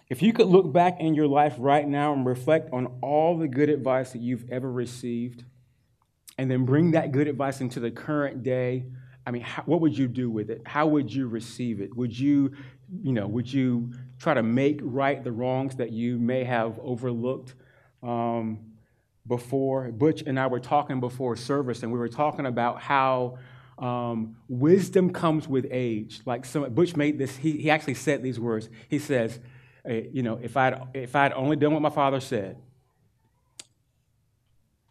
[0.10, 3.48] If you could look back in your life right now and reflect on all the
[3.48, 5.44] good advice that you've ever received,
[6.40, 8.86] and then bring that good advice into the current day,
[9.28, 10.62] I mean, how, what would you do with it?
[10.66, 11.96] How would you receive it?
[11.96, 12.54] Would you,
[13.04, 17.54] you know, would you try to make right the wrongs that you may have overlooked
[18.02, 18.60] um,
[19.28, 19.92] before?
[19.92, 23.38] Butch and I were talking before service, and we were talking about how
[23.78, 26.22] um, wisdom comes with age.
[26.26, 27.36] Like some, Butch made this.
[27.36, 28.70] He, he actually said these words.
[28.88, 29.40] He says,
[29.86, 32.58] you know, if I'd if I'd only done what my father said.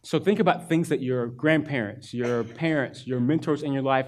[0.03, 4.07] So think about things that your grandparents, your parents, your mentors in your life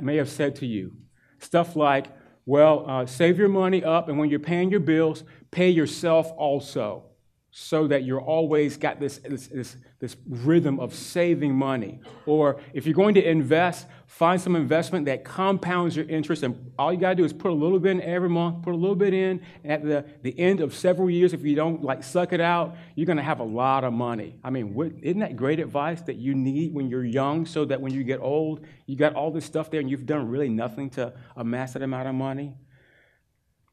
[0.00, 0.92] may have said to you.
[1.40, 2.06] Stuff like,
[2.44, 7.11] well, uh, save your money up, and when you're paying your bills, pay yourself also
[7.54, 12.00] so that you're always got this, this, this, this, rhythm of saving money.
[12.24, 16.44] Or if you're going to invest, find some investment that compounds your interest.
[16.44, 18.72] And all you got to do is put a little bit in every month, put
[18.72, 19.42] a little bit in.
[19.66, 23.04] At the, the end of several years, if you don't like suck it out, you're
[23.06, 24.38] going to have a lot of money.
[24.42, 27.82] I mean, what, isn't that great advice that you need when you're young so that
[27.82, 30.88] when you get old, you got all this stuff there and you've done really nothing
[30.90, 32.54] to amass that amount of money?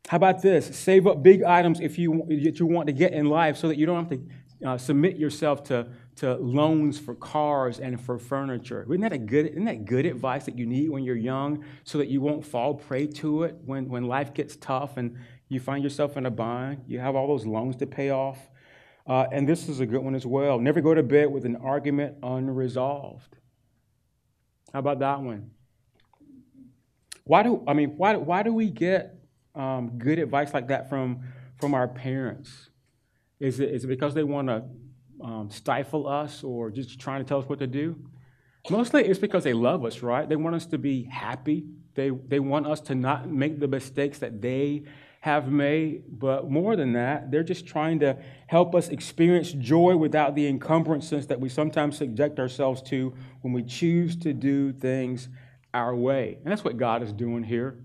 [0.10, 0.76] How about this?
[0.76, 3.78] Save up big items if you, if you want to get in life so that
[3.78, 8.88] you don't have to uh, submit yourself to, to loans for cars and for furniture.
[8.90, 12.00] Isn't that, a good, isn't that good advice that you need when you're young so
[12.00, 15.16] that you won't fall prey to it when, when life gets tough and
[15.48, 16.86] you find yourself in a bind?
[16.88, 18.40] You have all those loans to pay off.
[19.06, 20.58] Uh, and this is a good one as well.
[20.58, 23.38] Never go to bed with an argument unresolved.
[24.74, 25.52] How about that one?
[27.26, 29.19] Why do I mean why, why do we get
[29.60, 31.20] um, good advice like that from,
[31.60, 32.70] from our parents?
[33.40, 34.64] Is it, is it because they want to
[35.22, 37.98] um, stifle us or just trying to tell us what to do?
[38.70, 40.28] Mostly it's because they love us, right?
[40.28, 41.66] They want us to be happy.
[41.96, 44.84] They, they want us to not make the mistakes that they
[45.22, 46.04] have made.
[46.20, 48.18] But more than that, they're just trying to
[48.48, 53.64] help us experience joy without the encumbrances that we sometimes subject ourselves to when we
[53.64, 55.28] choose to do things
[55.74, 56.38] our way.
[56.42, 57.84] And that's what God is doing here.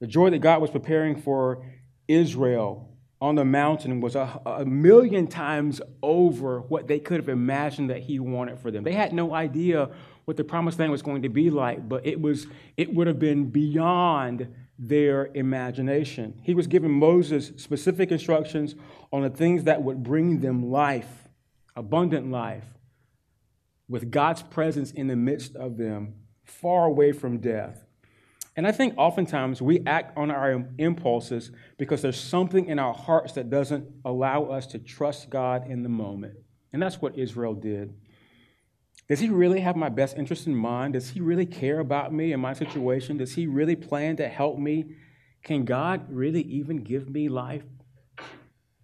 [0.00, 1.64] The joy that God was preparing for
[2.08, 7.90] Israel on the mountain was a, a, million times over what they could have imagined
[7.90, 8.82] that He wanted for them.
[8.82, 9.90] They had no idea
[10.24, 12.46] what the promised land was going to be like, but it, was,
[12.78, 16.40] it would have been beyond their imagination.
[16.42, 18.74] He was giving Moses specific instructions
[19.12, 21.28] on the things that would bring them life,
[21.76, 22.64] abundant life,
[23.86, 27.84] with God's presence in the midst of them, far away from death.
[28.56, 33.32] And I think oftentimes we act on our impulses because there's something in our hearts
[33.34, 36.34] that doesn't allow us to trust God in the moment.
[36.72, 37.94] And that's what Israel did.
[39.08, 40.94] Does he really have my best interest in mind?
[40.94, 43.16] Does he really care about me and my situation?
[43.16, 44.96] Does he really plan to help me?
[45.42, 47.62] Can God really even give me life?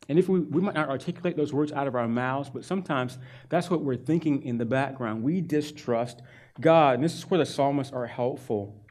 [0.09, 3.19] And if we, we might not articulate those words out of our mouths, but sometimes
[3.49, 5.23] that's what we're thinking in the background.
[5.23, 6.23] We distrust
[6.61, 6.95] God.
[6.95, 8.86] And this is where the psalmists are helpful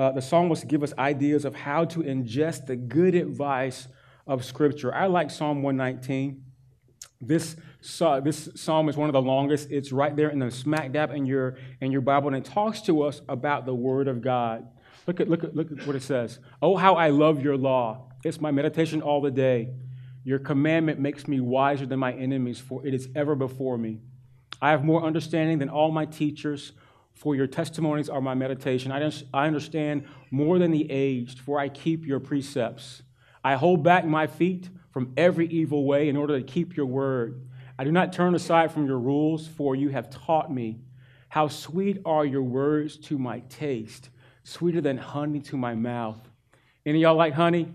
[0.00, 3.86] uh, the psalmists give us ideas of how to ingest the good advice
[4.26, 4.94] of Scripture.
[4.94, 6.42] I like Psalm 119.
[7.20, 7.54] This,
[8.00, 9.70] uh, this psalm is one of the longest.
[9.70, 12.80] It's right there in the smack dab in your, in your Bible, and it talks
[12.82, 14.66] to us about the Word of God.
[15.06, 16.38] Look at, look, at, look at what it says.
[16.62, 18.08] Oh, how I love your law.
[18.24, 19.68] It's my meditation all the day.
[20.24, 24.00] Your commandment makes me wiser than my enemies, for it is ever before me.
[24.62, 26.72] I have more understanding than all my teachers
[27.20, 28.90] for your testimonies are my meditation.
[28.90, 33.02] I, I understand more than the aged, for I keep your precepts.
[33.44, 37.46] I hold back my feet from every evil way in order to keep your word.
[37.78, 40.78] I do not turn aside from your rules, for you have taught me.
[41.28, 44.08] How sweet are your words to my taste,
[44.42, 46.26] sweeter than honey to my mouth.
[46.86, 47.70] Any y'all like honey?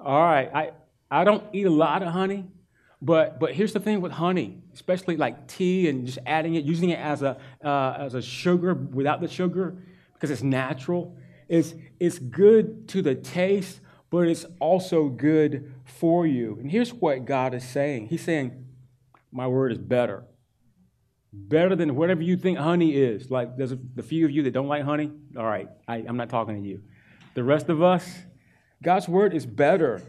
[0.00, 0.48] All right.
[0.54, 0.70] I,
[1.10, 2.44] I don't eat a lot of honey,
[3.02, 6.90] but, but here's the thing with honey, especially like tea and just adding it, using
[6.90, 9.76] it as a, uh, as a sugar without the sugar
[10.14, 11.16] because it's natural.
[11.48, 16.58] It's, it's good to the taste, but it's also good for you.
[16.60, 18.66] And here's what God is saying He's saying,
[19.32, 20.24] My word is better.
[21.32, 23.32] Better than whatever you think honey is.
[23.32, 25.10] Like, there's a, the few of you that don't like honey.
[25.36, 26.82] All right, I, I'm not talking to you.
[27.34, 28.08] The rest of us,
[28.80, 30.02] God's word is better.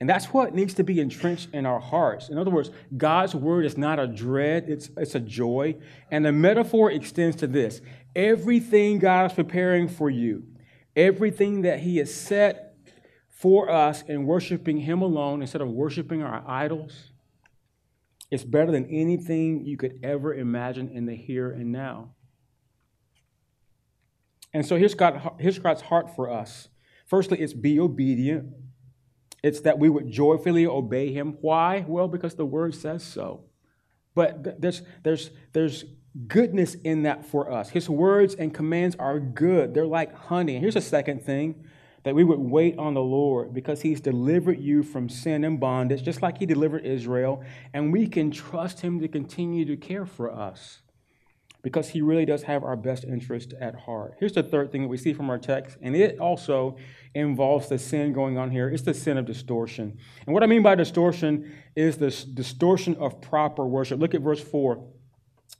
[0.00, 2.28] And that's what needs to be entrenched in our hearts.
[2.28, 5.76] In other words, God's word is not a dread, it's, it's a joy.
[6.10, 7.80] And the metaphor extends to this
[8.14, 10.44] everything God is preparing for you,
[10.94, 12.76] everything that He has set
[13.28, 17.10] for us in worshiping Him alone instead of worshiping our idols,
[18.30, 22.10] it's better than anything you could ever imagine in the here and now.
[24.52, 26.68] And so here's, God, here's God's heart for us.
[27.06, 28.52] Firstly, it's be obedient.
[29.42, 31.36] It's that we would joyfully obey him.
[31.40, 31.84] Why?
[31.86, 33.44] Well, because the word says so.
[34.14, 35.84] But there's, there's, there's
[36.26, 37.70] goodness in that for us.
[37.70, 40.54] His words and commands are good, they're like honey.
[40.54, 41.64] And here's a second thing
[42.02, 46.02] that we would wait on the Lord because he's delivered you from sin and bondage,
[46.02, 47.44] just like he delivered Israel.
[47.72, 50.80] And we can trust him to continue to care for us
[51.68, 54.14] because he really does have our best interest at heart.
[54.18, 56.78] Here's the third thing that we see from our text, and it also
[57.14, 58.70] involves the sin going on here.
[58.70, 59.98] It's the sin of distortion.
[60.24, 64.00] And what I mean by distortion is this distortion of proper worship.
[64.00, 64.82] Look at verse 4.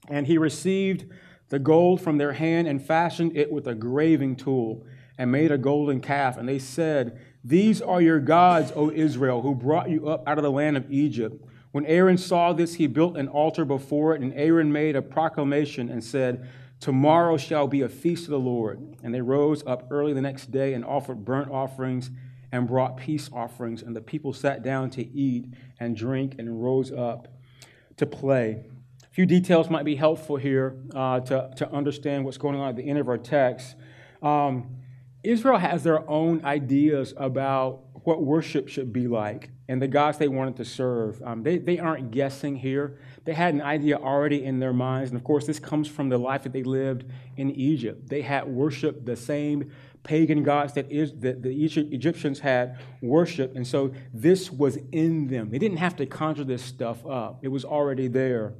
[0.08, 1.04] And he received
[1.50, 4.86] the gold from their hand and fashioned it with a graving tool
[5.18, 6.38] and made a golden calf.
[6.38, 10.42] And they said, These are your gods, O Israel, who brought you up out of
[10.42, 11.44] the land of Egypt.
[11.78, 15.88] When Aaron saw this, he built an altar before it, and Aaron made a proclamation
[15.88, 16.48] and said,
[16.80, 18.96] Tomorrow shall be a feast of the Lord.
[19.04, 22.10] And they rose up early the next day and offered burnt offerings
[22.50, 23.82] and brought peace offerings.
[23.82, 27.28] And the people sat down to eat and drink and rose up
[27.96, 28.64] to play.
[29.04, 32.74] A few details might be helpful here uh, to, to understand what's going on at
[32.74, 33.76] the end of our text.
[34.20, 34.78] Um,
[35.22, 40.28] Israel has their own ideas about what worship should be like and the gods they
[40.28, 41.22] wanted to serve.
[41.22, 42.98] Um, they, they aren't guessing here.
[43.24, 45.10] They had an idea already in their minds.
[45.10, 47.04] And of course, this comes from the life that they lived
[47.36, 48.08] in Egypt.
[48.08, 49.70] They had worshiped the same
[50.02, 53.56] pagan gods that, is, that the Egyptians had worshiped.
[53.56, 55.50] And so this was in them.
[55.50, 58.54] They didn't have to conjure this stuff up, it was already there.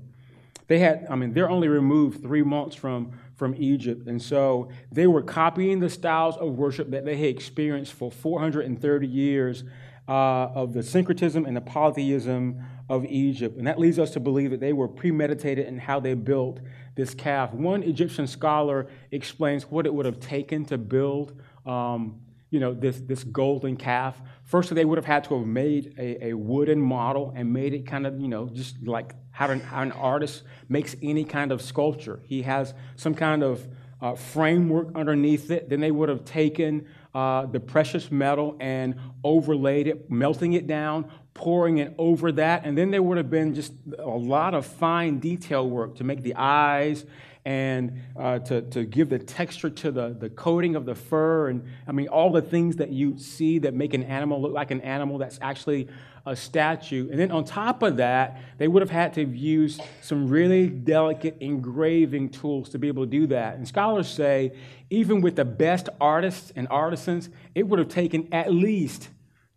[0.67, 4.07] They had, I mean, they're only removed three months from, from Egypt.
[4.07, 9.07] And so they were copying the styles of worship that they had experienced for 430
[9.07, 9.65] years
[10.09, 13.59] uh, of the syncretism and the polytheism of Egypt.
[13.59, 16.61] And that leads us to believe that they were premeditated in how they built
[16.95, 17.53] this calf.
[17.53, 21.39] One Egyptian scholar explains what it would have taken to build.
[21.67, 24.21] Um, you know, this, this golden calf.
[24.45, 27.87] First, they would have had to have made a, a wooden model and made it
[27.87, 31.61] kind of, you know, just like how an, how an artist makes any kind of
[31.61, 32.21] sculpture.
[32.25, 33.69] He has some kind of
[34.01, 35.69] uh, framework underneath it.
[35.69, 36.87] Then they would have taken
[37.19, 42.65] uh, the precious metal and overlaid it, melting it down, pouring it over that.
[42.65, 46.23] And then there would have been just a lot of fine detail work to make
[46.23, 47.05] the eyes
[47.49, 51.49] and uh, to, to give the texture to the, the coating of the fur.
[51.49, 54.71] And I mean, all the things that you see that make an animal look like
[54.71, 55.89] an animal that's actually
[56.27, 57.09] a statue.
[57.11, 61.39] And then on top of that, they would have had to use some really delicate
[61.41, 63.55] engraving tools to be able to do that.
[63.55, 64.53] And scholars say,
[64.91, 69.09] even with the best artists and artisans, it would have taken at least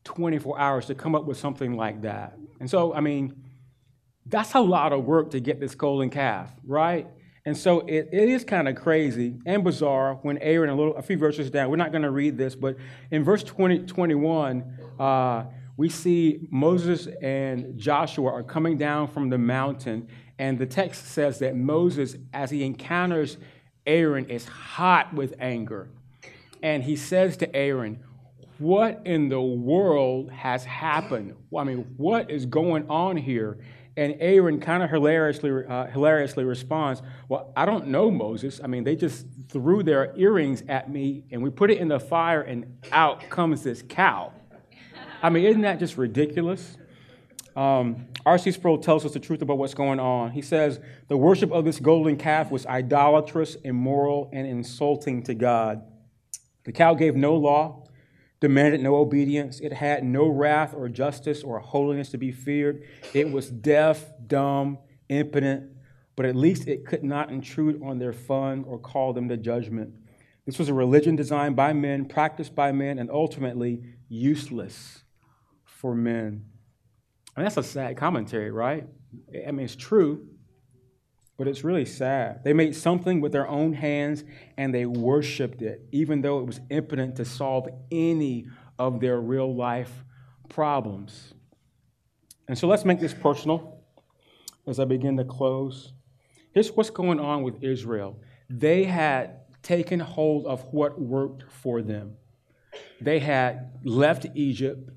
[0.05, 2.37] 24 hours to come up with something like that.
[2.61, 3.43] And so, I mean,
[4.25, 7.05] that's a lot of work to get this golden calf, right?
[7.45, 11.01] And so it, it is kind of crazy and bizarre when Aaron, a, little, a
[11.01, 12.77] few verses down, we're not going to read this, but
[13.09, 19.37] in verse 20, 21, uh, we see Moses and Joshua are coming down from the
[19.39, 23.37] mountain, and the text says that Moses, as he encounters
[23.87, 25.89] Aaron, is hot with anger.
[26.61, 28.03] And he says to Aaron,
[28.59, 31.33] What in the world has happened?
[31.57, 33.57] I mean, what is going on here?
[34.01, 38.59] And Aaron kind of hilariously, uh, hilariously responds, Well, I don't know, Moses.
[38.63, 41.99] I mean, they just threw their earrings at me, and we put it in the
[41.99, 44.33] fire, and out comes this cow.
[45.21, 46.77] I mean, isn't that just ridiculous?
[47.55, 48.53] Um, R.C.
[48.53, 50.31] Sproul tells us the truth about what's going on.
[50.31, 55.83] He says, The worship of this golden calf was idolatrous, immoral, and insulting to God.
[56.63, 57.83] The cow gave no law,
[58.41, 59.59] demanded no obedience.
[59.59, 62.83] It had no wrath or justice or holiness to be feared.
[63.13, 65.71] It was deaf, dumb, impotent,
[66.15, 69.93] but at least it could not intrude on their fun or call them to judgment.
[70.45, 75.03] This was a religion designed by men, practiced by men, and ultimately useless
[75.63, 76.45] for men.
[77.37, 78.87] And that's a sad commentary, right?
[79.47, 80.27] I mean, it's true,
[81.37, 82.43] but it's really sad.
[82.43, 84.23] They made something with their own hands
[84.57, 89.53] and they worshiped it, even though it was impotent to solve any of their real
[89.55, 90.03] life
[90.49, 91.33] problems.
[92.47, 93.83] And so let's make this personal
[94.67, 95.93] as I begin to close.
[96.53, 98.19] Here's what's going on with Israel
[98.49, 102.17] they had taken hold of what worked for them.
[102.99, 104.89] They had left Egypt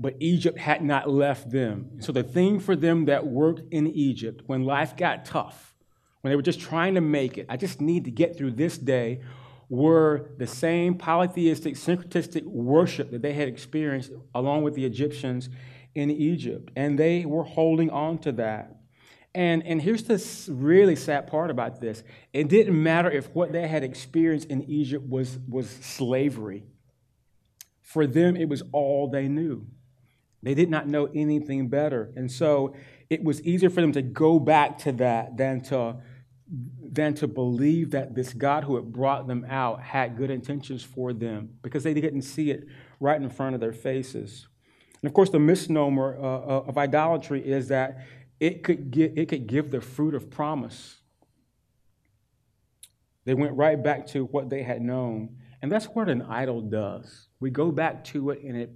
[0.00, 2.00] but Egypt had not left them.
[2.00, 5.74] So the thing for them that worked in Egypt, when life got tough,
[6.22, 8.78] when they were just trying to make it, I just need to get through this
[8.78, 9.20] day,
[9.68, 15.50] were the same polytheistic, syncretistic worship that they had experienced along with the Egyptians
[15.94, 16.70] in Egypt.
[16.74, 18.76] And they were holding on to that.
[19.34, 23.68] And, and here's the really sad part about this it didn't matter if what they
[23.68, 26.64] had experienced in Egypt was, was slavery.
[27.82, 29.66] For them, it was all they knew.
[30.42, 32.12] They did not know anything better.
[32.16, 32.74] And so
[33.08, 35.96] it was easier for them to go back to that than to,
[36.48, 41.12] than to believe that this God who had brought them out had good intentions for
[41.12, 42.66] them because they didn't see it
[42.98, 44.46] right in front of their faces.
[45.02, 47.98] And of course, the misnomer uh, uh of idolatry is that
[48.38, 50.96] it could, get, it could give the fruit of promise.
[53.26, 55.36] They went right back to what they had known.
[55.62, 57.28] And that's what an idol does.
[57.38, 58.70] We go back to it, and, it,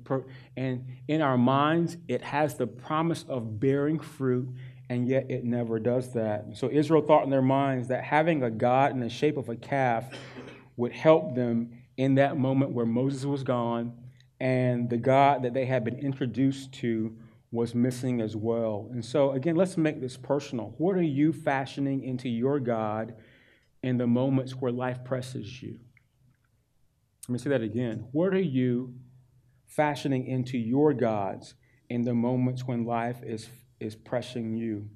[0.57, 4.49] and in our minds, it has the promise of bearing fruit,
[4.91, 6.45] and yet it never does that.
[6.55, 9.57] So Israel thought in their minds that having a God in the shape of a
[9.57, 10.05] calf
[10.76, 13.93] would help them in that moment where Moses was gone,
[14.41, 17.16] and the God that they had been introduced to
[17.51, 18.89] was missing as well.
[18.93, 20.74] And so, again, let's make this personal.
[20.76, 23.14] What are you fashioning into your God
[23.82, 25.78] in the moments where life presses you?
[27.29, 28.07] Let me say that again.
[28.12, 28.95] What are you
[29.66, 31.55] fashioning into your gods
[31.89, 33.49] in the moments when life is,
[33.81, 34.91] is pressing you?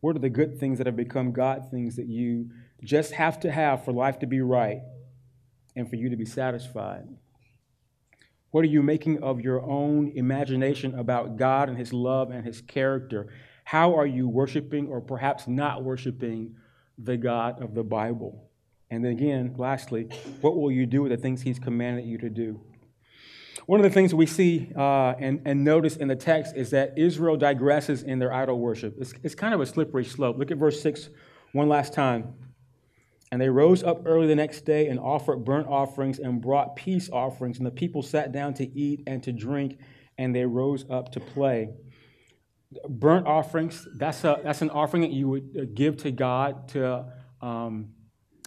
[0.00, 2.50] What are the good things that have become God things that you
[2.82, 4.82] just have to have for life to be right
[5.74, 7.04] and for you to be satisfied?
[8.50, 12.60] What are you making of your own imagination about God and His love and His
[12.60, 13.32] character?
[13.64, 16.56] How are you worshiping or perhaps not worshiping
[16.98, 18.43] the God of the Bible?
[18.94, 20.08] And then again, lastly,
[20.40, 22.60] what will you do with the things he's commanded you to do?
[23.66, 26.98] One of the things we see uh, and, and notice in the text is that
[26.98, 28.94] Israel digresses in their idol worship.
[28.98, 30.38] It's, it's kind of a slippery slope.
[30.38, 31.08] Look at verse 6
[31.52, 32.34] one last time.
[33.32, 37.10] And they rose up early the next day and offered burnt offerings and brought peace
[37.10, 37.58] offerings.
[37.58, 39.78] And the people sat down to eat and to drink,
[40.18, 41.70] and they rose up to play.
[42.88, 47.06] Burnt offerings, that's, a, that's an offering that you would uh, give to God to
[47.40, 47.88] um,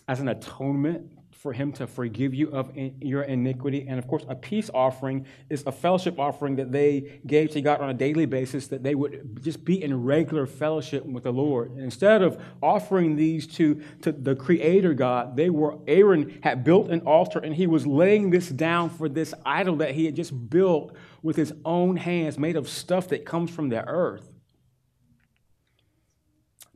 [0.08, 3.86] as an atonement for him to forgive you of your iniquity.
[3.88, 7.80] And of course, a peace offering is a fellowship offering that they gave to God
[7.80, 11.72] on a daily basis, that they would just be in regular fellowship with the Lord.
[11.72, 16.90] And instead of offering these to, to the Creator God, they were, Aaron had built
[16.90, 20.50] an altar and he was laying this down for this idol that he had just
[20.50, 24.32] built with his own hands, made of stuff that comes from the earth.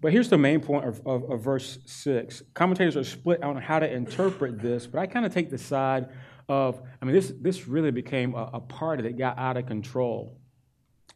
[0.02, 2.42] But here's the main point of, of, of, verse 6.
[2.56, 6.10] Commentators are split on how to interpret this, but I kind of take the side
[6.50, 10.40] of, I mean, this, this really became a, a party that got out of control.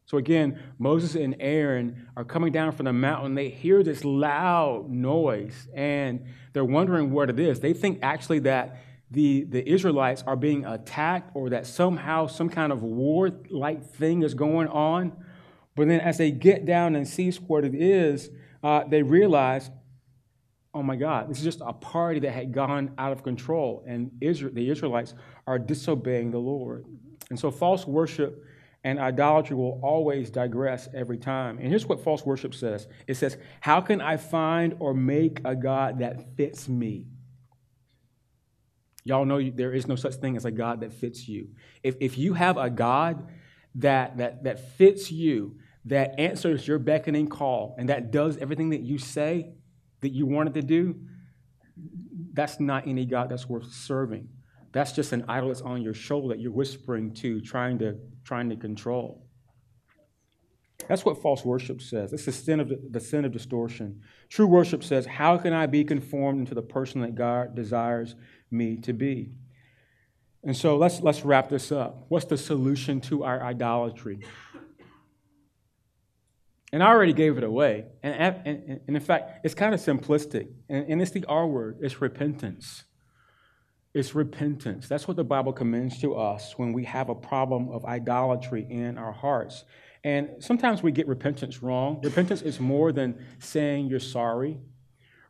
[0.05, 3.33] So again, Moses and Aaron are coming down from the mountain.
[3.33, 6.23] They hear this loud noise, and
[6.53, 7.59] they're wondering what it is.
[7.59, 8.77] They think actually that
[9.09, 14.21] the, the Israelites are being attacked or that somehow some kind of war like thing
[14.21, 15.11] is going on.
[15.75, 18.29] But then as they get down and see what it is,
[18.65, 19.71] uh, they realized,
[20.73, 24.09] oh my God, this is just a party that had gone out of control, and
[24.21, 25.13] Israel, the Israelites
[25.45, 26.87] are disobeying the Lord.
[27.29, 28.43] And so false worship
[28.83, 31.59] and idolatry will always digress every time.
[31.59, 35.55] And here's what false worship says it says, How can I find or make a
[35.55, 37.05] God that fits me?
[39.03, 41.49] Y'all know there is no such thing as a God that fits you.
[41.83, 43.27] If, if you have a God
[43.75, 48.81] that, that, that fits you, that answers your beckoning call and that does everything that
[48.81, 49.53] you say
[50.01, 50.95] that you wanted to do,
[52.33, 54.27] that's not any God that's worth serving.
[54.71, 58.49] That's just an idol that's on your shoulder that you're whispering to, trying to, trying
[58.49, 59.25] to control.
[60.89, 62.11] That's what false worship says.
[62.13, 64.01] It's the sin of the sin of distortion.
[64.29, 68.15] True worship says, "How can I be conformed into the person that God desires
[68.51, 69.31] me to be?"
[70.43, 72.05] And so let's let's wrap this up.
[72.09, 74.19] What's the solution to our idolatry?
[76.75, 77.85] And I already gave it away.
[78.03, 80.49] And, and, and in fact, it's kind of simplistic.
[80.67, 82.83] And, and it's the R word it's repentance.
[83.93, 84.89] It's repentance.
[84.89, 88.97] That's what the Bible commends to us when we have a problem of idolatry in
[88.97, 89.63] our hearts.
[90.03, 92.01] And sometimes we get repentance wrong.
[92.03, 94.59] Repentance is more than saying you're sorry,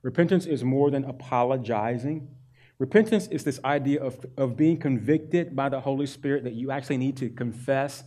[0.01, 2.27] repentance is more than apologizing.
[2.79, 6.97] Repentance is this idea of, of being convicted by the Holy Spirit that you actually
[6.97, 8.03] need to confess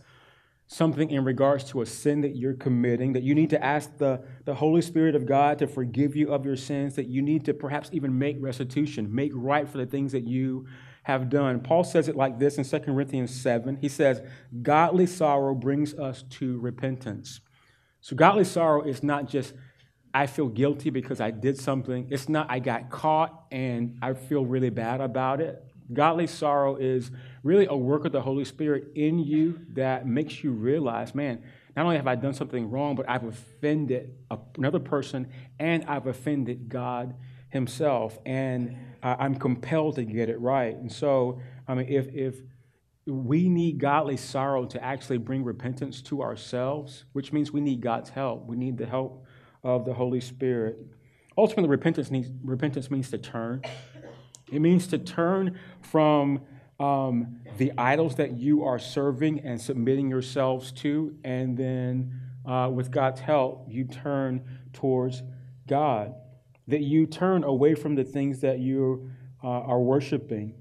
[0.71, 4.23] something in regards to a sin that you're committing, that you need to ask the,
[4.45, 7.55] the Holy Spirit of God to forgive you of your sins, that you need to
[7.55, 10.67] perhaps even make restitution, make right for the things that you
[11.03, 11.59] have done.
[11.59, 13.77] Paul says it like this in 2 Corinthians 7.
[13.77, 14.21] He says,
[14.61, 17.41] Godly sorrow brings us to repentance.
[18.01, 19.55] So, godly sorrow is not just,
[20.13, 22.09] I feel guilty because I did something.
[22.11, 25.63] It's not, I got caught and I feel really bad about it.
[25.91, 27.11] Godly sorrow is
[27.43, 31.41] really a work of the Holy Spirit in you that makes you realize, man,
[31.75, 34.15] not only have I done something wrong, but I've offended
[34.57, 35.27] another person
[35.59, 37.15] and I've offended God
[37.49, 40.75] Himself, and I'm compelled to get it right.
[40.75, 42.35] And so, I mean, if, if
[43.07, 48.09] we need godly sorrow to actually bring repentance to ourselves, which means we need God's
[48.09, 49.25] help, we need the help
[49.63, 50.77] of the Holy Spirit.
[51.37, 53.61] Ultimately, repentance, needs, repentance means to turn.
[54.51, 56.41] It means to turn from
[56.79, 62.89] um, the idols that you are serving and submitting yourselves to, and then uh, with
[62.89, 64.43] God's help, you turn
[64.73, 65.23] towards
[65.67, 66.13] God.
[66.67, 69.11] That you turn away from the things that you
[69.43, 70.53] uh, are worshiping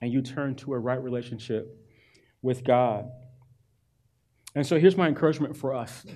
[0.00, 1.76] and you turn to a right relationship
[2.42, 3.10] with God.
[4.54, 6.06] And so here's my encouragement for us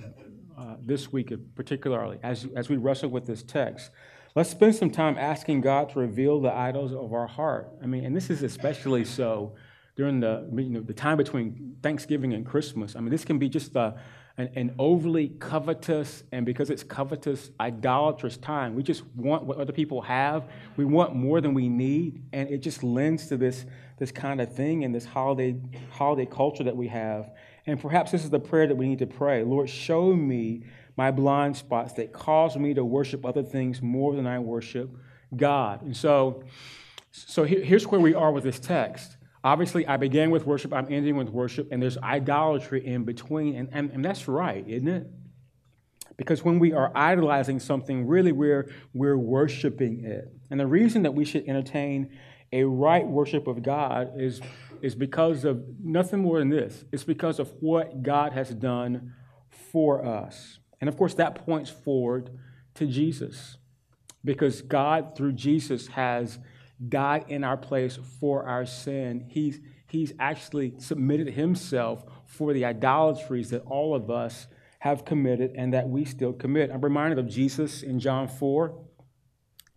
[0.57, 3.91] uh, this week, particularly as, as we wrestle with this text.
[4.35, 7.69] Let's spend some time asking God to reveal the idols of our heart.
[7.83, 9.53] I mean, and this is especially so
[9.95, 12.95] during the, you know, the time between Thanksgiving and Christmas.
[12.95, 13.95] I mean, this can be just a,
[14.37, 18.73] an, an, overly covetous, and because it's covetous, idolatrous time.
[18.73, 20.49] We just want what other people have.
[20.77, 23.65] We want more than we need, and it just lends to this,
[23.99, 25.55] this kind of thing and this holiday,
[25.91, 27.29] holiday culture that we have.
[27.67, 30.63] And perhaps this is the prayer that we need to pray Lord, show me
[30.95, 34.89] my blind spots that cause me to worship other things more than I worship
[35.35, 35.81] God.
[35.81, 36.43] And so,
[37.11, 39.17] so here's where we are with this text.
[39.43, 43.55] Obviously, I began with worship, I'm ending with worship, and there's idolatry in between.
[43.55, 45.07] And, and, and that's right, isn't it?
[46.15, 50.31] Because when we are idolizing something, really we're, we're worshiping it.
[50.49, 52.11] And the reason that we should entertain
[52.51, 54.39] a right worship of God is,
[54.81, 59.13] is because of nothing more than this it's because of what God has done
[59.71, 60.59] for us.
[60.83, 62.29] And of course, that points forward
[62.73, 63.55] to Jesus
[64.25, 66.39] because God, through Jesus, has
[66.89, 69.23] died in our place for our sin.
[69.29, 74.47] He's, he's actually submitted himself for the idolatries that all of us
[74.79, 76.69] have committed and that we still commit.
[76.69, 78.77] I'm reminded of Jesus in John 4.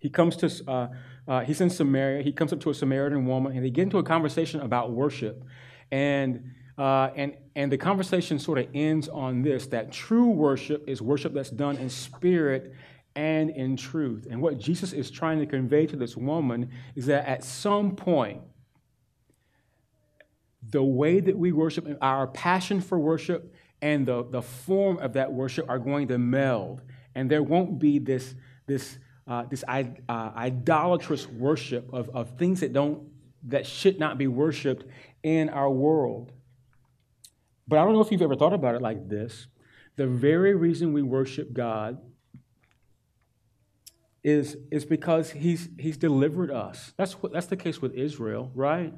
[0.01, 0.89] He comes to, uh,
[1.29, 2.25] uh, he's in Samaria.
[2.25, 5.45] He comes up to a Samaritan woman and they get into a conversation about worship.
[5.93, 11.01] And uh, and, and the conversation sort of ends on this that true worship is
[11.01, 12.75] worship that's done in spirit
[13.15, 14.27] and in truth.
[14.31, 18.43] And what Jesus is trying to convey to this woman is that at some point,
[20.69, 25.33] the way that we worship, our passion for worship, and the, the form of that
[25.33, 26.83] worship are going to meld.
[27.15, 28.35] And there won't be this,
[28.67, 33.09] this, uh, this uh, idolatrous worship of, of things that, don't,
[33.45, 34.85] that should not be worshiped
[35.23, 36.33] in our world.
[37.69, 39.47] But I don't know if you've ever thought about it like this.
[39.97, 41.99] The very reason we worship God
[44.23, 46.93] is, is because he's, he's delivered us.
[46.97, 48.93] That's, what, that's the case with Israel, right?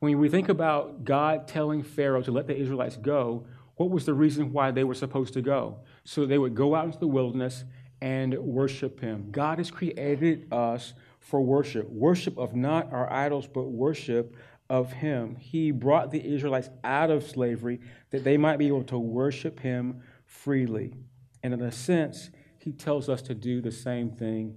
[0.00, 3.46] When we think about God telling Pharaoh to let the Israelites go,
[3.76, 5.78] what was the reason why they were supposed to go?
[6.04, 7.64] So they would go out into the wilderness
[8.00, 9.28] and worship him.
[9.30, 14.36] God has created us for worship worship of not our idols, but worship
[14.70, 15.36] of him.
[15.36, 20.02] He brought the Israelites out of slavery that they might be able to worship him
[20.24, 20.94] freely.
[21.42, 24.56] And in a sense, he tells us to do the same thing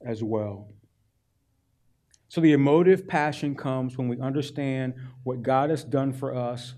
[0.00, 0.68] as well.
[2.28, 6.74] So the emotive passion comes when we understand what God has done for us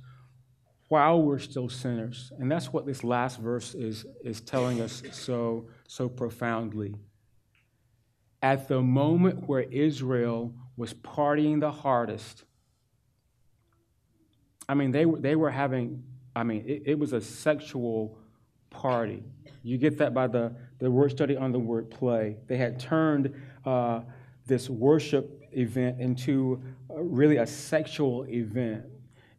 [0.88, 2.32] while we're still sinners.
[2.38, 6.94] And that's what this last verse is, is telling us so, so profoundly.
[8.42, 12.44] At the moment where Israel was partying the hardest,
[14.68, 16.02] I mean, they, they were having,
[16.34, 18.18] I mean, it, it was a sexual
[18.70, 19.22] party.
[19.62, 22.36] You get that by the, the word study on the word play.
[22.46, 23.34] They had turned
[23.64, 24.00] uh,
[24.46, 28.84] this worship event into uh, really a sexual event.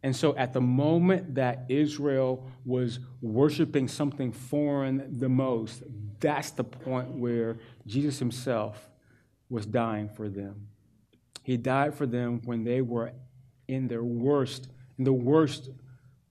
[0.02, 5.82] And so, at the moment that Israel was worshiping something foreign the most,
[6.20, 8.88] that's the point where Jesus himself
[9.48, 10.68] was dying for them.
[11.42, 13.12] He died for them when they were
[13.68, 14.68] in their worst,
[14.98, 15.70] the worst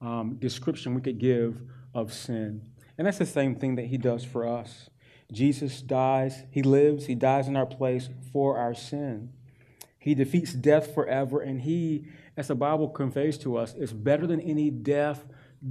[0.00, 1.60] um, description we could give
[1.94, 2.62] of sin.
[2.98, 4.90] And that's the same thing that he does for us.
[5.32, 9.32] Jesus dies, he lives, he dies in our place for our sin.
[9.98, 12.06] He defeats death forever, and he,
[12.36, 15.24] as the Bible conveys to us, is better than any deaf,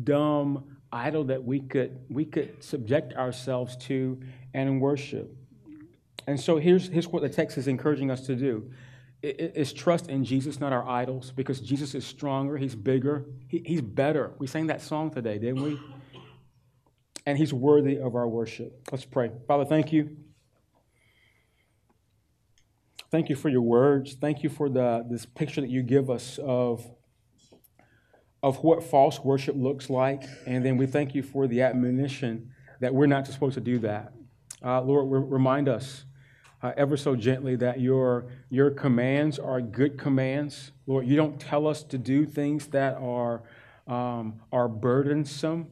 [0.04, 4.20] dumb idol that we could, we could subject ourselves to
[4.54, 5.34] and worship.
[6.28, 8.70] And so here's, here's what the text is encouraging us to do
[9.26, 13.82] is trust in Jesus, not our idols, because Jesus is stronger, he's bigger, he, he's
[13.82, 14.34] better.
[14.38, 15.80] We sang that song today, didn't we?
[17.26, 18.88] And he's worthy of our worship.
[18.91, 19.32] Let's pray.
[19.47, 20.17] Father, thank you.
[23.09, 24.13] Thank you for your words.
[24.13, 26.86] Thank you for the, this picture that you give us of,
[28.43, 30.23] of what false worship looks like.
[30.45, 32.51] And then we thank you for the admonition
[32.82, 34.13] that we're not supposed to do that.
[34.63, 36.05] Uh, Lord, remind us
[36.66, 40.72] uh, ever so gently that your, your commands are good commands.
[40.88, 43.43] Lord, you don't tell us to do things that are,
[43.86, 45.68] um, are burdensome.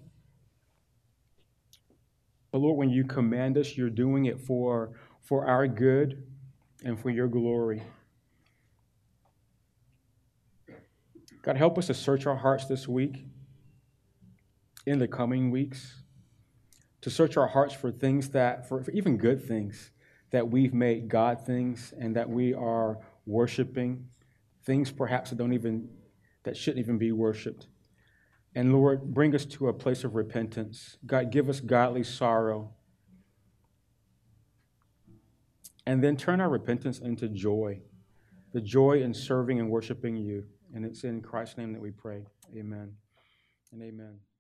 [2.52, 4.92] But Lord, when you command us, you're doing it for,
[5.24, 6.28] for our good
[6.86, 7.82] and for your glory.
[11.42, 13.26] God, help us to search our hearts this week,
[14.86, 16.04] in the coming weeks,
[17.02, 19.90] to search our hearts for things that, for, for even good things
[20.34, 24.08] that we've made God things and that we are worshiping,
[24.66, 25.88] things perhaps that don't even,
[26.42, 27.68] that shouldn't even be worshiped.
[28.56, 30.98] And Lord, bring us to a place of repentance.
[31.06, 32.72] God, give us godly sorrow.
[35.86, 37.82] And then turn our repentance into joy,
[38.54, 40.46] the joy in serving and worshiping you.
[40.74, 42.26] And it's in Christ's name that we pray.
[42.58, 42.94] Amen
[43.72, 44.33] and amen.